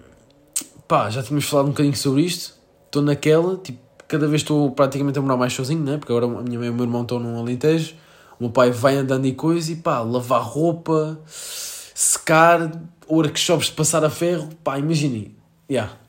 pá, 0.88 1.10
já 1.10 1.22
tínhamos 1.22 1.44
falado 1.44 1.66
um 1.66 1.70
bocadinho 1.70 1.96
sobre 1.96 2.22
isto. 2.22 2.54
Estou 2.86 3.02
naquela, 3.02 3.58
tipo, 3.58 3.78
cada 4.08 4.26
vez 4.26 4.40
estou 4.40 4.70
praticamente 4.70 5.18
a 5.18 5.22
morar 5.22 5.36
mais 5.36 5.52
sozinho, 5.52 5.82
né? 5.82 5.98
Porque 5.98 6.12
agora 6.12 6.26
a 6.26 6.42
minha 6.42 6.58
mãe 6.58 6.68
e 6.68 6.70
o 6.70 6.74
meu 6.74 6.84
irmão 6.84 7.02
estão 7.02 7.18
num 7.18 7.40
alintejo. 7.40 7.94
O 8.38 8.44
meu 8.44 8.50
pai 8.50 8.70
vai 8.70 8.96
andando 8.96 9.26
e 9.26 9.34
coisa 9.34 9.70
e 9.72 9.76
pá, 9.76 10.00
lavar 10.00 10.42
roupa, 10.42 11.20
secar, 11.26 12.72
workshops 13.08 13.66
de 13.66 13.72
passar 13.72 14.02
a 14.04 14.10
ferro. 14.10 14.48
Pá, 14.64 14.78
imaginem. 14.78 15.36
Yeah. 15.70 16.01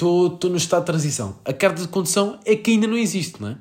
Estou 0.00 0.38
no 0.44 0.56
estado 0.56 0.82
de 0.82 0.86
transição. 0.86 1.36
A 1.44 1.52
carta 1.52 1.82
de 1.82 1.88
condução 1.88 2.38
é 2.44 2.54
que 2.54 2.70
ainda 2.70 2.86
não 2.86 2.96
existe, 2.96 3.42
não 3.42 3.48
é? 3.48 3.56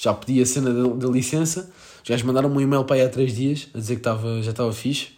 já 0.00 0.14
pedi 0.14 0.40
a 0.40 0.46
cena 0.46 0.72
da, 0.72 1.08
licença. 1.08 1.70
Os 2.02 2.08
gajos 2.08 2.24
mandaram-me 2.24 2.56
um 2.56 2.60
e-mail 2.62 2.84
para 2.84 2.96
aí 2.96 3.02
há 3.02 3.08
3 3.10 3.36
dias 3.36 3.68
a 3.74 3.78
dizer 3.78 3.96
que 3.96 4.00
tava, 4.00 4.40
já 4.40 4.50
estava 4.50 4.72
fixe. 4.72 5.12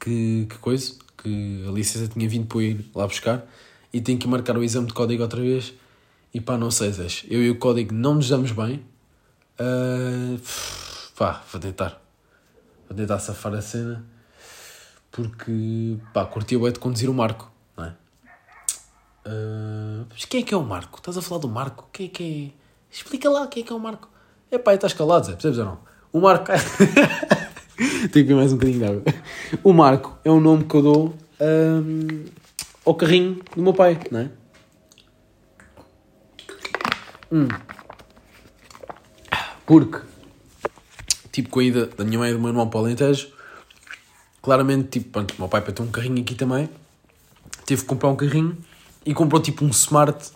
Que, 0.00 0.46
que 0.50 0.58
coisa, 0.58 0.94
que 1.22 1.64
a 1.66 1.70
licença 1.70 2.08
tinha 2.08 2.28
vindo 2.28 2.46
para 2.48 2.60
ir 2.60 2.90
lá 2.92 3.06
buscar. 3.06 3.46
E 3.92 4.00
tenho 4.00 4.18
que 4.18 4.26
marcar 4.26 4.58
o 4.58 4.64
exame 4.64 4.88
de 4.88 4.94
código 4.94 5.22
outra 5.22 5.40
vez. 5.40 5.72
E 6.34 6.40
pá, 6.40 6.58
não 6.58 6.72
sei, 6.72 6.90
Zés. 6.90 7.24
Eu 7.30 7.40
e 7.40 7.50
o 7.50 7.56
código 7.56 7.94
não 7.94 8.16
nos 8.16 8.28
damos 8.28 8.50
bem. 8.50 8.84
Uh, 9.60 10.40
pá, 11.16 11.44
vou 11.52 11.60
tentar. 11.60 12.02
Vou 12.88 12.96
tentar 12.96 13.20
safar 13.20 13.54
a 13.54 13.62
cena. 13.62 14.04
Porque, 15.12 15.96
pá, 16.12 16.26
curti 16.26 16.56
o 16.56 16.68
de 16.68 16.80
conduzir 16.80 17.08
o 17.08 17.14
Marco, 17.14 17.48
é? 17.48 17.57
Uh, 19.28 20.06
mas 20.08 20.24
quem 20.24 20.40
é 20.40 20.42
que 20.42 20.54
é 20.54 20.56
o 20.56 20.62
Marco? 20.62 20.98
Estás 20.98 21.18
a 21.18 21.22
falar 21.22 21.42
do 21.42 21.48
Marco? 21.48 21.86
Quem 21.92 22.06
é 22.06 22.08
que 22.08 22.54
é? 22.54 22.94
Explica 22.94 23.28
lá 23.28 23.46
quem 23.46 23.62
é 23.62 23.66
que 23.66 23.72
é 23.72 23.76
o 23.76 23.78
Marco. 23.78 24.08
É 24.50 24.56
pá, 24.56 24.72
estás 24.72 24.94
calado, 24.94 25.26
Zé, 25.26 25.32
percebes 25.32 25.58
ou 25.58 25.64
não? 25.66 25.78
O 26.10 26.20
Marco. 26.20 26.46
Tenho 27.76 28.08
que 28.10 28.22
ver 28.22 28.34
mais 28.34 28.52
um 28.52 28.56
bocadinho 28.56 28.78
de 28.78 28.84
água. 28.86 29.02
O 29.62 29.72
Marco 29.74 30.18
é 30.24 30.30
o 30.30 30.40
nome 30.40 30.64
que 30.64 30.74
eu 30.74 30.82
dou 30.82 31.14
um, 31.40 32.24
ao 32.86 32.94
carrinho 32.94 33.42
do 33.54 33.62
meu 33.62 33.74
pai, 33.74 34.00
não 34.10 34.20
é? 34.20 34.30
Hum. 37.30 37.48
Porque, 39.66 40.00
tipo, 41.30 41.50
com 41.50 41.60
a 41.60 41.64
ida 41.64 41.86
da 41.86 42.02
minha 42.02 42.18
mãe 42.18 42.30
e 42.30 42.32
do 42.32 42.38
meu 42.38 42.48
irmão 42.48 42.70
para 42.70 42.80
o 42.80 42.84
Alentejo, 42.84 43.28
claramente, 44.40 44.88
tipo, 44.88 45.10
pronto, 45.10 45.34
o 45.34 45.38
meu 45.38 45.48
pai 45.48 45.60
para 45.60 45.74
ter 45.74 45.82
um 45.82 45.90
carrinho 45.90 46.22
aqui 46.22 46.34
também, 46.34 46.70
teve 47.66 47.82
que 47.82 47.86
comprar 47.86 48.08
um 48.08 48.16
carrinho 48.16 48.56
e 49.04 49.14
comprou 49.14 49.40
tipo 49.40 49.64
um 49.64 49.68
Smart 49.68 50.32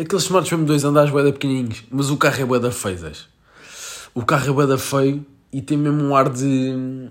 Aqueles 0.00 0.26
smarts 0.26 0.52
mesmo 0.52 0.64
dois 0.64 0.84
andares 0.84 1.10
bué 1.10 1.24
pequenininhos, 1.32 1.82
mas 1.90 2.08
o 2.08 2.16
carro 2.16 2.40
é 2.40 2.44
bué 2.44 2.60
da 2.60 2.70
feias. 2.70 3.26
O 4.14 4.24
carro 4.24 4.48
é 4.48 4.52
bué 4.52 4.64
da 4.64 4.78
feio 4.78 5.26
e 5.52 5.60
tem 5.60 5.76
mesmo 5.76 6.00
um 6.04 6.14
ar 6.14 6.28
de... 6.28 7.10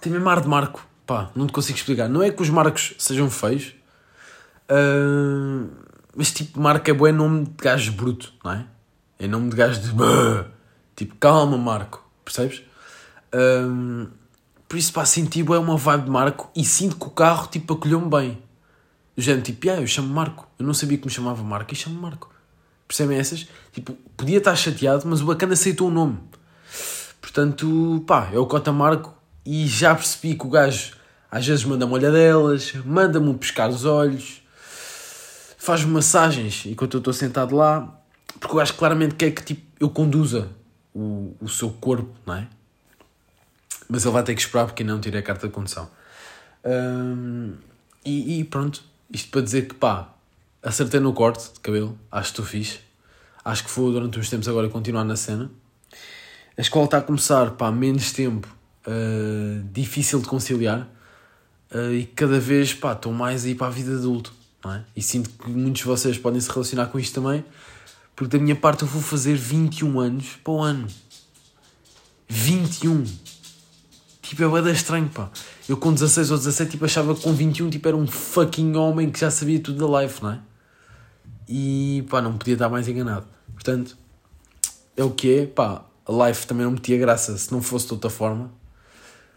Tem 0.00 0.10
mesmo 0.10 0.26
ar 0.26 0.40
de 0.40 0.48
marco. 0.48 0.86
Pá, 1.06 1.30
não 1.36 1.46
te 1.46 1.52
consigo 1.52 1.76
explicar. 1.76 2.08
Não 2.08 2.22
é 2.22 2.30
que 2.30 2.40
os 2.40 2.48
marcos 2.48 2.94
sejam 2.96 3.28
feios, 3.28 3.74
uh, 4.70 5.70
mas 6.16 6.32
tipo, 6.32 6.58
marca 6.58 6.90
é 6.90 6.94
bué 6.94 7.12
nome 7.12 7.44
de 7.44 7.62
gajo 7.62 7.92
bruto, 7.92 8.32
não 8.42 8.52
é? 8.52 8.66
É 9.18 9.28
nome 9.28 9.50
de 9.50 9.56
gajo 9.56 9.78
de... 9.78 9.92
Tipo, 10.96 11.14
calma 11.16 11.58
Marco, 11.58 12.02
percebes? 12.24 12.62
Uh, 13.34 14.08
por 14.66 14.78
isso, 14.78 14.94
pá, 14.94 15.04
senti 15.04 15.40
é 15.40 15.58
uma 15.58 15.76
vibe 15.76 16.04
de 16.04 16.10
Marco 16.10 16.50
e 16.56 16.64
sinto 16.64 16.96
que 16.96 17.06
o 17.06 17.10
carro, 17.10 17.48
tipo, 17.48 17.74
acolheu-me 17.74 18.08
bem. 18.08 18.42
Género, 19.16 19.42
tipo, 19.42 19.70
ah, 19.70 19.80
eu 19.80 19.86
chamo 19.86 20.08
Marco. 20.08 20.48
Eu 20.58 20.66
não 20.66 20.74
sabia 20.74 20.96
que 20.96 21.04
me 21.04 21.10
chamava 21.10 21.42
Marco 21.42 21.72
e 21.72 21.76
chamo 21.76 22.00
Marco. 22.00 22.30
Percebem 22.88 23.18
essas? 23.18 23.46
Tipo, 23.72 23.92
podia 24.16 24.38
estar 24.38 24.54
chateado, 24.56 25.06
mas 25.06 25.20
o 25.20 25.26
bacana 25.26 25.52
aceitou 25.52 25.88
o 25.88 25.90
nome. 25.90 26.18
Portanto, 27.20 28.04
pá, 28.06 28.30
é 28.32 28.38
o 28.38 28.46
Cota 28.46 28.72
Marco 28.72 29.14
e 29.44 29.66
já 29.66 29.94
percebi 29.94 30.34
que 30.34 30.46
o 30.46 30.50
gajo 30.50 30.94
às 31.30 31.46
vezes 31.46 31.64
manda-me 31.64 31.92
olhadelas, 31.92 32.74
manda-me 32.84 33.32
pescar 33.34 33.70
os 33.70 33.86
olhos, 33.86 34.42
faz-me 35.56 35.90
massagens 35.90 36.66
enquanto 36.66 36.94
eu 36.94 36.98
estou 36.98 37.12
sentado 37.12 37.56
lá, 37.56 37.98
porque 38.38 38.54
o 38.54 38.58
gajo 38.58 38.74
claramente 38.74 39.14
quer 39.14 39.30
que 39.30 39.42
tipo, 39.42 39.62
eu 39.80 39.88
conduza 39.88 40.50
o, 40.94 41.34
o 41.40 41.48
seu 41.48 41.70
corpo, 41.70 42.12
não 42.26 42.34
é? 42.34 42.48
Mas 43.88 44.04
ele 44.04 44.12
vai 44.12 44.22
ter 44.22 44.34
que 44.34 44.40
esperar 44.40 44.66
porque 44.66 44.84
não 44.84 45.00
tirei 45.00 45.20
a 45.20 45.22
carta 45.22 45.46
de 45.46 45.52
condução. 45.52 45.88
Hum, 46.64 47.54
e, 48.04 48.40
e, 48.40 48.44
pronto, 48.44 48.82
isto 49.12 49.30
para 49.30 49.42
dizer 49.42 49.68
que 49.68 49.74
pá, 49.74 50.14
acertei 50.62 51.00
no 51.00 51.12
corte 51.12 51.52
de 51.52 51.60
cabelo, 51.60 51.98
acho 52.10 52.32
que 52.32 52.40
estou 52.40 52.44
fixe. 52.44 52.80
Acho 53.44 53.64
que 53.64 53.70
foi 53.70 53.92
durante 53.92 54.18
uns 54.18 54.30
tempos 54.30 54.48
agora 54.48 54.68
continuar 54.68 55.04
na 55.04 55.16
cena. 55.16 55.50
A 56.56 56.60
escola 56.60 56.84
está 56.84 56.98
a 56.98 57.02
começar, 57.02 57.52
pá, 57.52 57.72
menos 57.72 58.12
tempo, 58.12 58.48
uh, 58.86 59.62
difícil 59.72 60.20
de 60.20 60.28
conciliar. 60.28 60.88
Uh, 61.74 61.92
e 61.92 62.06
cada 62.06 62.38
vez, 62.38 62.72
pá, 62.72 62.92
estou 62.92 63.12
mais 63.12 63.44
aí 63.44 63.54
para 63.54 63.66
a 63.66 63.70
vida 63.70 63.96
adulto, 63.96 64.32
não 64.64 64.74
é? 64.74 64.84
E 64.94 65.02
sinto 65.02 65.30
que 65.30 65.50
muitos 65.50 65.80
de 65.80 65.86
vocês 65.86 66.18
podem 66.18 66.40
se 66.40 66.50
relacionar 66.50 66.86
com 66.86 66.98
isto 66.98 67.20
também, 67.20 67.44
porque 68.14 68.36
da 68.36 68.42
minha 68.42 68.54
parte 68.54 68.82
eu 68.82 68.88
vou 68.88 69.02
fazer 69.02 69.34
21 69.34 69.98
anos 69.98 70.38
para 70.44 70.52
o 70.52 70.60
ano. 70.60 70.86
21! 72.28 73.04
Tipo, 74.20 74.56
é 74.56 74.62
bem 74.62 74.72
estranho, 74.72 75.08
pá. 75.08 75.30
Eu 75.72 75.78
com 75.78 75.90
16 75.90 76.30
ou 76.30 76.36
17 76.36 76.72
tipo, 76.72 76.84
achava 76.84 77.14
que 77.14 77.22
com 77.22 77.32
21 77.32 77.70
tipo, 77.70 77.88
era 77.88 77.96
um 77.96 78.06
fucking 78.06 78.76
homem 78.76 79.10
que 79.10 79.18
já 79.18 79.30
sabia 79.30 79.58
tudo 79.58 79.88
da 79.88 80.02
life, 80.02 80.22
não 80.22 80.32
é? 80.32 80.38
E 81.48 82.04
pá, 82.10 82.20
não 82.20 82.36
podia 82.36 82.52
estar 82.52 82.68
mais 82.68 82.86
enganado. 82.88 83.24
Portanto, 83.54 83.96
é 84.94 85.02
o 85.02 85.08
que 85.08 85.34
é, 85.34 85.46
pá, 85.46 85.82
a 86.06 86.28
life 86.28 86.46
também 86.46 86.66
não 86.66 86.72
metia 86.72 86.98
graça 86.98 87.38
se 87.38 87.50
não 87.50 87.62
fosse 87.62 87.86
de 87.86 87.94
outra 87.94 88.10
forma. 88.10 88.52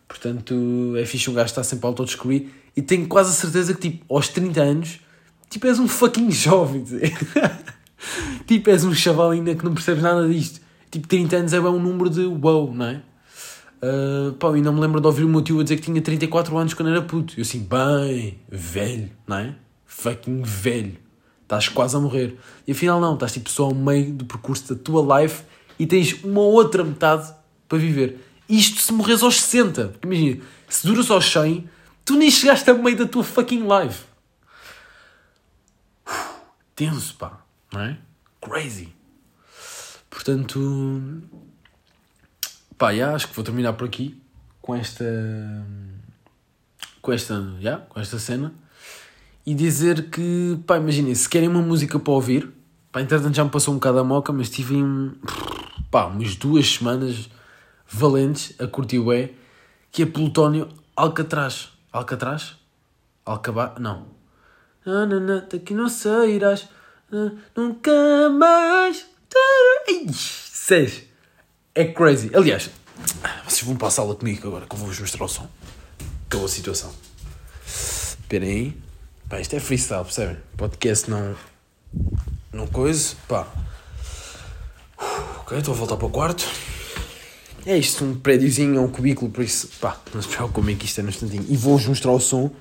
Portanto, 0.10 0.94
é 0.98 1.06
fixe 1.06 1.30
um 1.30 1.34
gajo 1.34 1.46
estar 1.46 1.64
sempre 1.64 1.86
a 1.86 1.90
auto-descobrir. 1.92 2.54
E 2.76 2.82
tenho 2.82 3.08
quase 3.08 3.30
a 3.30 3.34
certeza 3.34 3.74
que, 3.74 3.90
tipo, 3.90 4.14
aos 4.14 4.28
30 4.28 4.62
anos, 4.62 5.00
tipo, 5.50 5.66
és 5.68 5.80
um 5.80 5.88
fucking 5.88 6.30
jovem. 6.32 6.84
tipo, 8.46 8.70
és 8.70 8.84
um 8.84 8.94
chaval 8.94 9.32
ainda 9.32 9.56
que 9.56 9.64
não 9.64 9.74
percebes 9.74 10.04
nada 10.04 10.28
disto. 10.28 10.60
Tipo, 10.92 11.08
30 11.08 11.38
anos 11.38 11.54
é 11.54 11.62
bem 11.62 11.70
um 11.70 11.80
número 11.80 12.10
de 12.10 12.26
wow, 12.26 12.74
não 12.74 12.88
é? 12.88 13.02
Uh, 13.82 14.58
e 14.58 14.62
não 14.62 14.74
me 14.74 14.80
lembro 14.80 15.00
de 15.00 15.08
ouvir 15.08 15.24
o 15.24 15.30
meu 15.30 15.42
tio 15.42 15.60
a 15.60 15.64
dizer 15.64 15.76
que 15.76 15.84
tinha 15.84 16.02
34 16.02 16.58
anos 16.58 16.74
quando 16.74 16.90
era 16.90 17.02
puto. 17.02 17.34
Eu 17.38 17.42
assim, 17.42 17.60
bem, 17.60 18.40
velho, 18.50 19.12
não 19.28 19.38
é? 19.38 19.56
Fucking 19.86 20.42
velho. 20.44 20.98
Estás 21.44 21.70
quase 21.70 21.96
a 21.96 22.00
morrer. 22.00 22.38
E 22.66 22.72
afinal 22.72 23.00
não, 23.00 23.14
estás 23.14 23.34
tipo 23.34 23.50
só 23.50 23.66
ao 23.66 23.76
meio 23.76 24.12
do 24.14 24.26
percurso 24.26 24.74
da 24.74 24.82
tua 24.82 25.22
life 25.22 25.44
e 25.78 25.86
tens 25.86 26.24
uma 26.24 26.42
outra 26.42 26.84
metade 26.84 27.32
para 27.70 27.78
viver. 27.78 28.20
Isto 28.50 28.82
se 28.82 28.92
morres 28.92 29.22
aos 29.22 29.42
60. 29.42 29.90
Porque 29.90 30.08
imagina, 30.08 30.42
se 30.68 30.88
duras 30.88 31.12
aos 31.12 31.32
100, 31.32 31.70
tu 32.04 32.16
nem 32.16 32.32
chegaste 32.32 32.70
ao 32.70 32.78
meio 32.78 32.98
da 32.98 33.06
tua 33.06 33.24
fucking 33.24 33.64
life. 33.68 34.04
Tenso, 36.76 37.16
pá. 37.16 37.40
Não 37.72 37.82
é? 37.82 37.98
Crazy. 38.42 38.94
Portanto, 40.10 41.22
Pá, 42.78 42.94
já, 42.94 43.14
acho 43.14 43.28
que 43.28 43.36
vou 43.36 43.44
terminar 43.44 43.74
por 43.74 43.86
aqui 43.86 44.22
com 44.62 44.76
esta. 44.76 45.06
com 47.02 47.12
esta. 47.12 47.54
já, 47.60 47.78
com 47.78 48.00
esta 48.00 48.20
cena. 48.20 48.54
E 49.46 49.54
dizer 49.54 50.10
que, 50.10 50.60
pá, 50.66 50.78
imaginem, 50.78 51.14
se 51.14 51.30
querem 51.30 51.48
uma 51.48 51.62
música 51.62 52.00
para 52.00 52.14
ouvir, 52.14 52.52
Pá, 52.96 53.02
entretanto 53.02 53.36
já 53.36 53.44
me 53.44 53.50
passou 53.50 53.74
um 53.74 53.78
bocado 53.78 54.00
a 54.00 54.06
moca, 54.06 54.32
mas 54.32 54.50
tive 54.50 54.76
um, 54.76 55.14
pá, 55.92 56.06
umas 56.06 56.38
duas 56.38 56.66
semanas 56.66 57.30
valentes 57.86 58.56
a 58.58 58.68
curtir 58.68 59.00
o 59.00 59.12
E, 59.12 59.36
que 59.92 60.04
é 60.04 60.06
Plutónio 60.06 60.70
Alcatraz. 60.96 61.74
Alcatraz? 61.92 62.56
Alcabá? 63.26 63.76
Não. 63.82 64.08
Ah, 64.86 65.06
não, 65.06 65.20
não, 65.20 65.46
daqui 65.46 65.74
não 65.74 65.90
sairás. 65.90 66.70
Ah, 67.12 67.32
nunca 67.54 67.92
mais. 68.30 69.06
Ai, 69.36 70.08
Seis. 70.14 71.05
É 71.78 71.84
crazy. 71.84 72.32
Aliás, 72.34 72.70
vocês 73.46 73.64
vão 73.64 73.76
para 73.76 73.90
a 73.90 73.92
sala 73.92 74.16
comigo 74.16 74.48
agora 74.48 74.66
que 74.66 74.74
eu 74.74 74.80
vou-vos 74.80 74.98
mostrar 74.98 75.26
o 75.26 75.28
som. 75.28 75.46
Acabou 76.26 76.46
a 76.46 76.50
situação. 76.50 76.90
Esperem 77.68 78.50
aí. 78.50 78.78
Pá, 79.28 79.42
isto 79.42 79.58
é 79.58 79.60
freestyle, 79.60 80.06
percebem? 80.06 80.38
Podcast 80.56 81.10
não. 81.10 81.36
Não 82.54 82.66
coisa. 82.66 83.18
Pá. 83.28 83.46
Ok, 85.42 85.58
estou 85.58 85.74
a 85.74 85.78
voltar 85.78 85.98
para 85.98 86.08
o 86.08 86.10
quarto. 86.10 86.46
É 87.66 87.78
isto, 87.78 88.06
um 88.06 88.18
prédiozinho, 88.18 88.78
é 88.78 88.80
um 88.80 88.88
cubículo, 88.88 89.30
por 89.30 89.44
isso, 89.44 89.68
pá, 89.82 90.00
não 90.14 90.22
se 90.22 90.30
preocupem 90.30 90.78
que 90.78 90.86
isto 90.86 91.00
é 91.00 91.04
no 91.04 91.10
instantinho. 91.10 91.46
E 91.50 91.58
vou-vos 91.58 91.88
mostrar 91.88 92.12
o 92.12 92.20
som, 92.22 92.52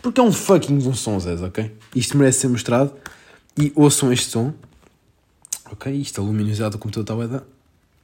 porque 0.00 0.20
é 0.20 0.22
um 0.22 0.32
fucking 0.32 0.78
um 0.88 0.94
som, 0.94 1.20
Zé, 1.20 1.34
ok? 1.34 1.76
Isto 1.94 2.16
merece 2.16 2.40
ser 2.40 2.48
mostrado. 2.48 2.94
E 3.58 3.72
ouçam 3.76 4.10
este 4.10 4.30
som. 4.30 4.54
Ok, 5.70 5.92
isto 5.92 6.22
a 6.22 6.24
luminosidade 6.24 6.72
do 6.72 6.78
computador 6.78 7.24
está 7.24 7.42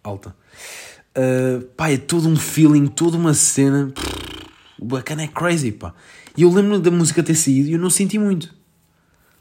alta. 0.05 0.40
Uh, 1.17 1.65
pá, 1.77 1.91
é 1.91 1.97
todo 1.97 2.29
um 2.29 2.37
feeling, 2.37 2.87
toda 2.87 3.17
uma 3.17 3.35
cena. 3.35 3.93
O 4.79 4.85
bacana 4.85 5.23
é 5.23 5.29
crazy, 5.29 5.73
pá. 5.73 5.95
E 6.37 6.43
eu 6.43 6.53
lembro 6.53 6.79
da 6.79 6.91
música 6.91 7.23
ter 7.23 7.35
saído 7.35 7.69
e 7.69 7.73
eu 7.73 7.79
não 7.79 7.91
senti 7.91 8.19
muito. 8.19 8.55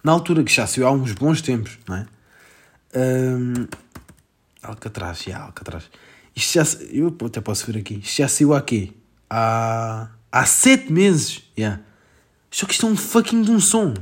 Na 0.04 0.12
altura, 0.12 0.44
que 0.44 0.52
já 0.52 0.66
saiu 0.66 0.88
há 0.88 0.92
uns 0.92 1.12
bons 1.12 1.42
tempos, 1.42 1.78
não 1.88 1.96
é? 1.96 2.08
Um, 2.96 3.68
Alcatraz, 4.64 5.24
já, 5.24 5.40
Alcatraz. 5.44 5.90
Isto 6.36 6.54
já, 6.54 6.86
eu 6.92 7.16
até 7.26 7.42
posso 7.42 7.72
ver 7.72 7.80
aqui. 7.80 7.96
Isto 7.96 8.18
já 8.18 8.28
saiu 8.28 8.54
há 8.54 8.62
quê? 8.62 8.92
Há, 9.30 10.10
há 10.32 10.46
sete 10.46 10.92
meses, 10.92 11.44
yeah. 11.58 11.82
Só 12.50 12.66
que 12.66 12.74
isto 12.74 12.86
é 12.86 12.90
um 12.90 12.98
fucking 12.98 13.42
de 13.44 13.52
um 13.52 13.60
som. 13.60 13.94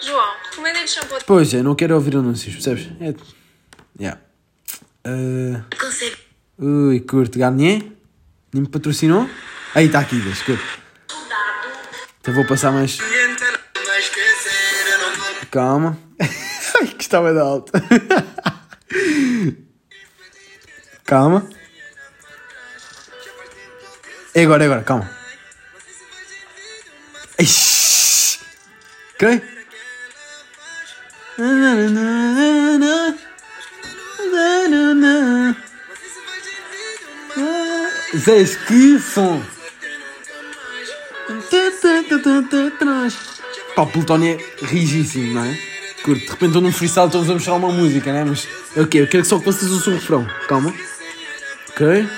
João, 0.00 0.34
recomendem-te 0.50 0.90
shampoo 0.90 1.18
Pois 1.26 1.54
é, 1.54 1.62
não 1.62 1.74
quero 1.74 1.94
ouvir 1.94 2.16
anúncios, 2.16 2.54
percebes? 2.54 2.88
É. 3.00 3.14
Yeah. 4.00 4.20
Uh, 5.04 5.62
conceito. 5.78 6.18
ui, 6.58 7.00
curto. 7.00 7.38
Garnier? 7.38 7.82
Nem 8.52 8.62
me 8.62 8.68
patrocinou? 8.68 9.28
Aí 9.74 9.86
está 9.86 10.00
aqui, 10.00 10.20
deixa, 10.20 10.44
curto. 10.44 10.64
Então 12.20 12.34
vou 12.34 12.46
passar 12.46 12.70
mais. 12.70 12.98
Calma. 15.50 15.98
Ai, 16.80 16.86
que 16.86 17.02
estava 17.02 17.32
de 17.32 17.40
alto. 17.40 17.72
Calma. 21.04 21.46
É 24.34 24.44
agora, 24.44 24.62
é 24.62 24.66
agora, 24.66 24.82
calma. 24.82 25.10
Ixi. 27.38 28.38
Ok? 29.14 29.42
Zé, 38.24 38.44
que 38.68 39.00
som! 39.00 39.42
Pá, 43.74 43.82
o 43.82 43.86
Plutónio 43.88 44.38
é 44.38 44.64
rigíssimo, 44.64 45.34
não 45.34 45.44
é? 45.44 45.58
Curto, 46.04 46.20
de 46.20 46.30
repente 46.30 46.46
estou 46.46 46.62
num 46.62 46.72
freestyle, 46.72 47.06
estou-vos 47.06 47.30
a 47.30 47.34
mostrar 47.34 47.54
uma 47.54 47.72
música, 47.72 48.12
né? 48.12 48.24
Mas 48.24 48.46
é 48.76 48.80
o 48.80 48.86
quê? 48.86 48.98
Eu 48.98 49.08
quero 49.08 49.24
só 49.24 49.40
que 49.40 49.44
vocês 49.44 49.72
ouçam 49.72 49.92
o 49.92 49.96
refrão. 49.96 50.26
Calma. 50.46 50.72
Ok? 51.70 52.08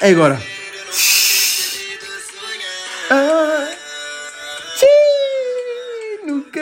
É 0.00 0.10
agora. 0.10 0.40
Ah, 3.10 3.68
nunca 6.24 6.60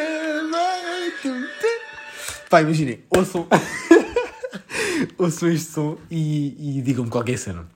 mais. 0.51 1.13
Pá, 2.49 2.63
imaginem, 2.63 3.05
ouçam. 3.11 3.47
Ouçam 5.19 5.49
este 5.51 5.73
som 5.73 5.97
e, 6.11 6.79
e 6.79 6.83
digam-me 6.83 7.11
qualquer 7.11 7.39
cena. 7.39 7.67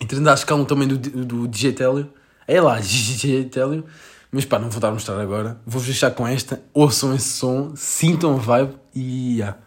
Entretanto, 0.00 0.28
acho 0.28 0.46
que 0.46 0.52
há 0.52 0.56
um 0.56 0.64
também 0.64 0.88
do, 0.88 0.98
do 0.98 1.48
DJ 1.48 1.72
Télio. 1.72 2.12
É 2.46 2.60
lá, 2.60 2.78
DJ 2.80 3.44
Télio. 3.44 3.84
Mas 4.30 4.44
pá, 4.44 4.58
não 4.58 4.70
vou 4.70 4.80
dar 4.80 4.88
a 4.88 4.92
mostrar 4.92 5.20
agora. 5.20 5.60
Vou-vos 5.66 5.86
deixar 5.86 6.10
com 6.10 6.26
esta. 6.26 6.62
Ouçam 6.72 7.14
esse 7.14 7.28
som, 7.28 7.74
sintam 7.76 8.34
a 8.34 8.38
vibe 8.38 8.74
e 8.94 9.38
yeah, 9.38 9.58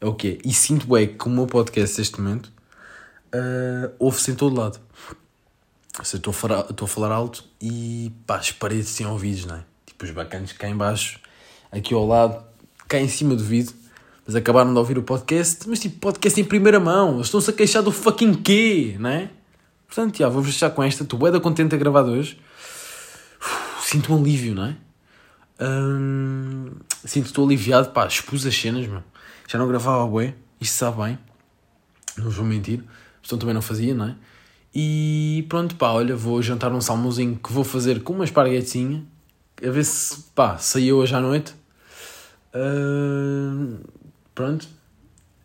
é 0.00 0.06
o 0.06 0.14
que 0.14 0.38
E 0.44 0.52
sinto 0.52 0.86
bem 0.86 1.08
que 1.08 1.26
o 1.26 1.30
meu 1.30 1.46
podcast 1.46 1.98
neste 1.98 2.20
momento 2.20 2.46
uh, 3.34 3.92
ouve-se 3.98 4.30
em 4.30 4.34
todo 4.34 4.56
lado. 4.56 4.80
Ou 5.98 6.04
seja, 6.04 6.16
estou 6.18 6.30
a, 6.30 6.34
falar, 6.34 6.66
estou 6.70 6.84
a 6.86 6.88
falar 6.88 7.12
alto 7.12 7.44
e 7.60 8.12
pá, 8.26 8.36
as 8.36 8.52
paredes 8.52 8.88
sem 8.88 9.06
ouvidos, 9.06 9.46
não 9.46 9.56
é? 9.56 9.64
Tipo 9.86 10.04
os 10.04 10.10
bacanas 10.10 10.52
cá 10.52 10.68
em 10.68 10.76
baixo, 10.76 11.20
aqui 11.70 11.94
ao 11.94 12.06
lado, 12.06 12.44
cá 12.86 12.98
em 12.98 13.08
cima 13.08 13.34
do 13.34 13.42
vidro. 13.42 13.74
Mas 14.26 14.34
acabaram 14.34 14.72
de 14.72 14.78
ouvir 14.78 14.98
o 14.98 15.02
podcast, 15.02 15.68
mas 15.68 15.78
tipo, 15.78 15.98
podcast 15.98 16.40
em 16.40 16.44
primeira 16.44 16.80
mão. 16.80 17.14
Eles 17.14 17.26
estão-se 17.26 17.48
a 17.48 17.52
queixar 17.52 17.82
do 17.82 17.92
fucking 17.92 18.34
quê, 18.34 18.96
não 18.98 19.10
é? 19.10 19.30
Portanto, 19.86 20.18
já, 20.18 20.28
vou-vos 20.28 20.50
deixar 20.50 20.70
com 20.70 20.82
esta. 20.82 21.04
Estou 21.04 21.30
da 21.30 21.38
contente 21.38 21.74
a 21.74 21.78
gravar 21.78 22.02
hoje. 22.02 22.38
Sinto 23.80 24.12
um 24.12 24.18
alívio, 24.18 24.54
não 24.54 24.64
é? 24.64 24.76
Hum, 25.60 26.72
sinto 27.04 27.26
estou 27.26 27.46
aliviado, 27.46 27.90
pá, 27.90 28.06
expus 28.06 28.44
as 28.44 28.54
cenas, 28.54 28.86
meu. 28.86 29.02
Já 29.48 29.58
não 29.58 29.68
gravava 29.68 30.02
a 30.02 30.06
bué, 30.06 30.34
isto 30.60 30.74
sabe 30.74 31.02
bem. 31.02 31.18
Não 32.18 32.24
vos 32.24 32.34
vou 32.34 32.44
mentir. 32.44 32.82
Então 33.24 33.38
também 33.38 33.54
não 33.54 33.62
fazia, 33.62 33.94
não 33.94 34.06
é? 34.06 34.16
E 34.74 35.46
pronto, 35.48 35.76
pá, 35.76 35.90
olha, 35.92 36.14
vou 36.14 36.42
jantar 36.42 36.72
um 36.72 36.80
salmãozinho 36.80 37.36
que 37.36 37.52
vou 37.52 37.64
fazer 37.64 38.02
com 38.02 38.12
uma 38.12 38.24
esparguetezinha. 38.24 39.04
A 39.64 39.70
ver 39.70 39.84
se, 39.84 40.24
pá, 40.34 40.58
saiu 40.58 40.98
hoje 40.98 41.14
à 41.14 41.20
noite. 41.20 41.54
Hum, 42.54 43.78
pronto. 44.36 44.68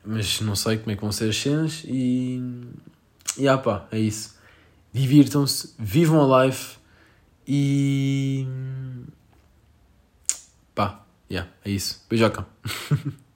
Mas 0.05 0.39
não 0.41 0.55
sei 0.55 0.77
como 0.77 0.91
é 0.91 0.95
que 0.95 1.01
vão 1.01 1.11
ser 1.11 1.29
as 1.29 1.35
cenas 1.37 1.83
e... 1.85 2.39
E 3.37 3.47
ah 3.47 3.57
pá, 3.57 3.87
é 3.91 3.97
isso. 3.97 4.35
Divirtam-se, 4.93 5.73
vivam 5.79 6.31
a 6.31 6.45
life 6.45 6.77
e. 7.47 8.45
pá, 10.75 11.05
yeah, 11.29 11.49
é 11.63 11.71
isso. 11.71 12.05
Beijoca. 12.09 12.45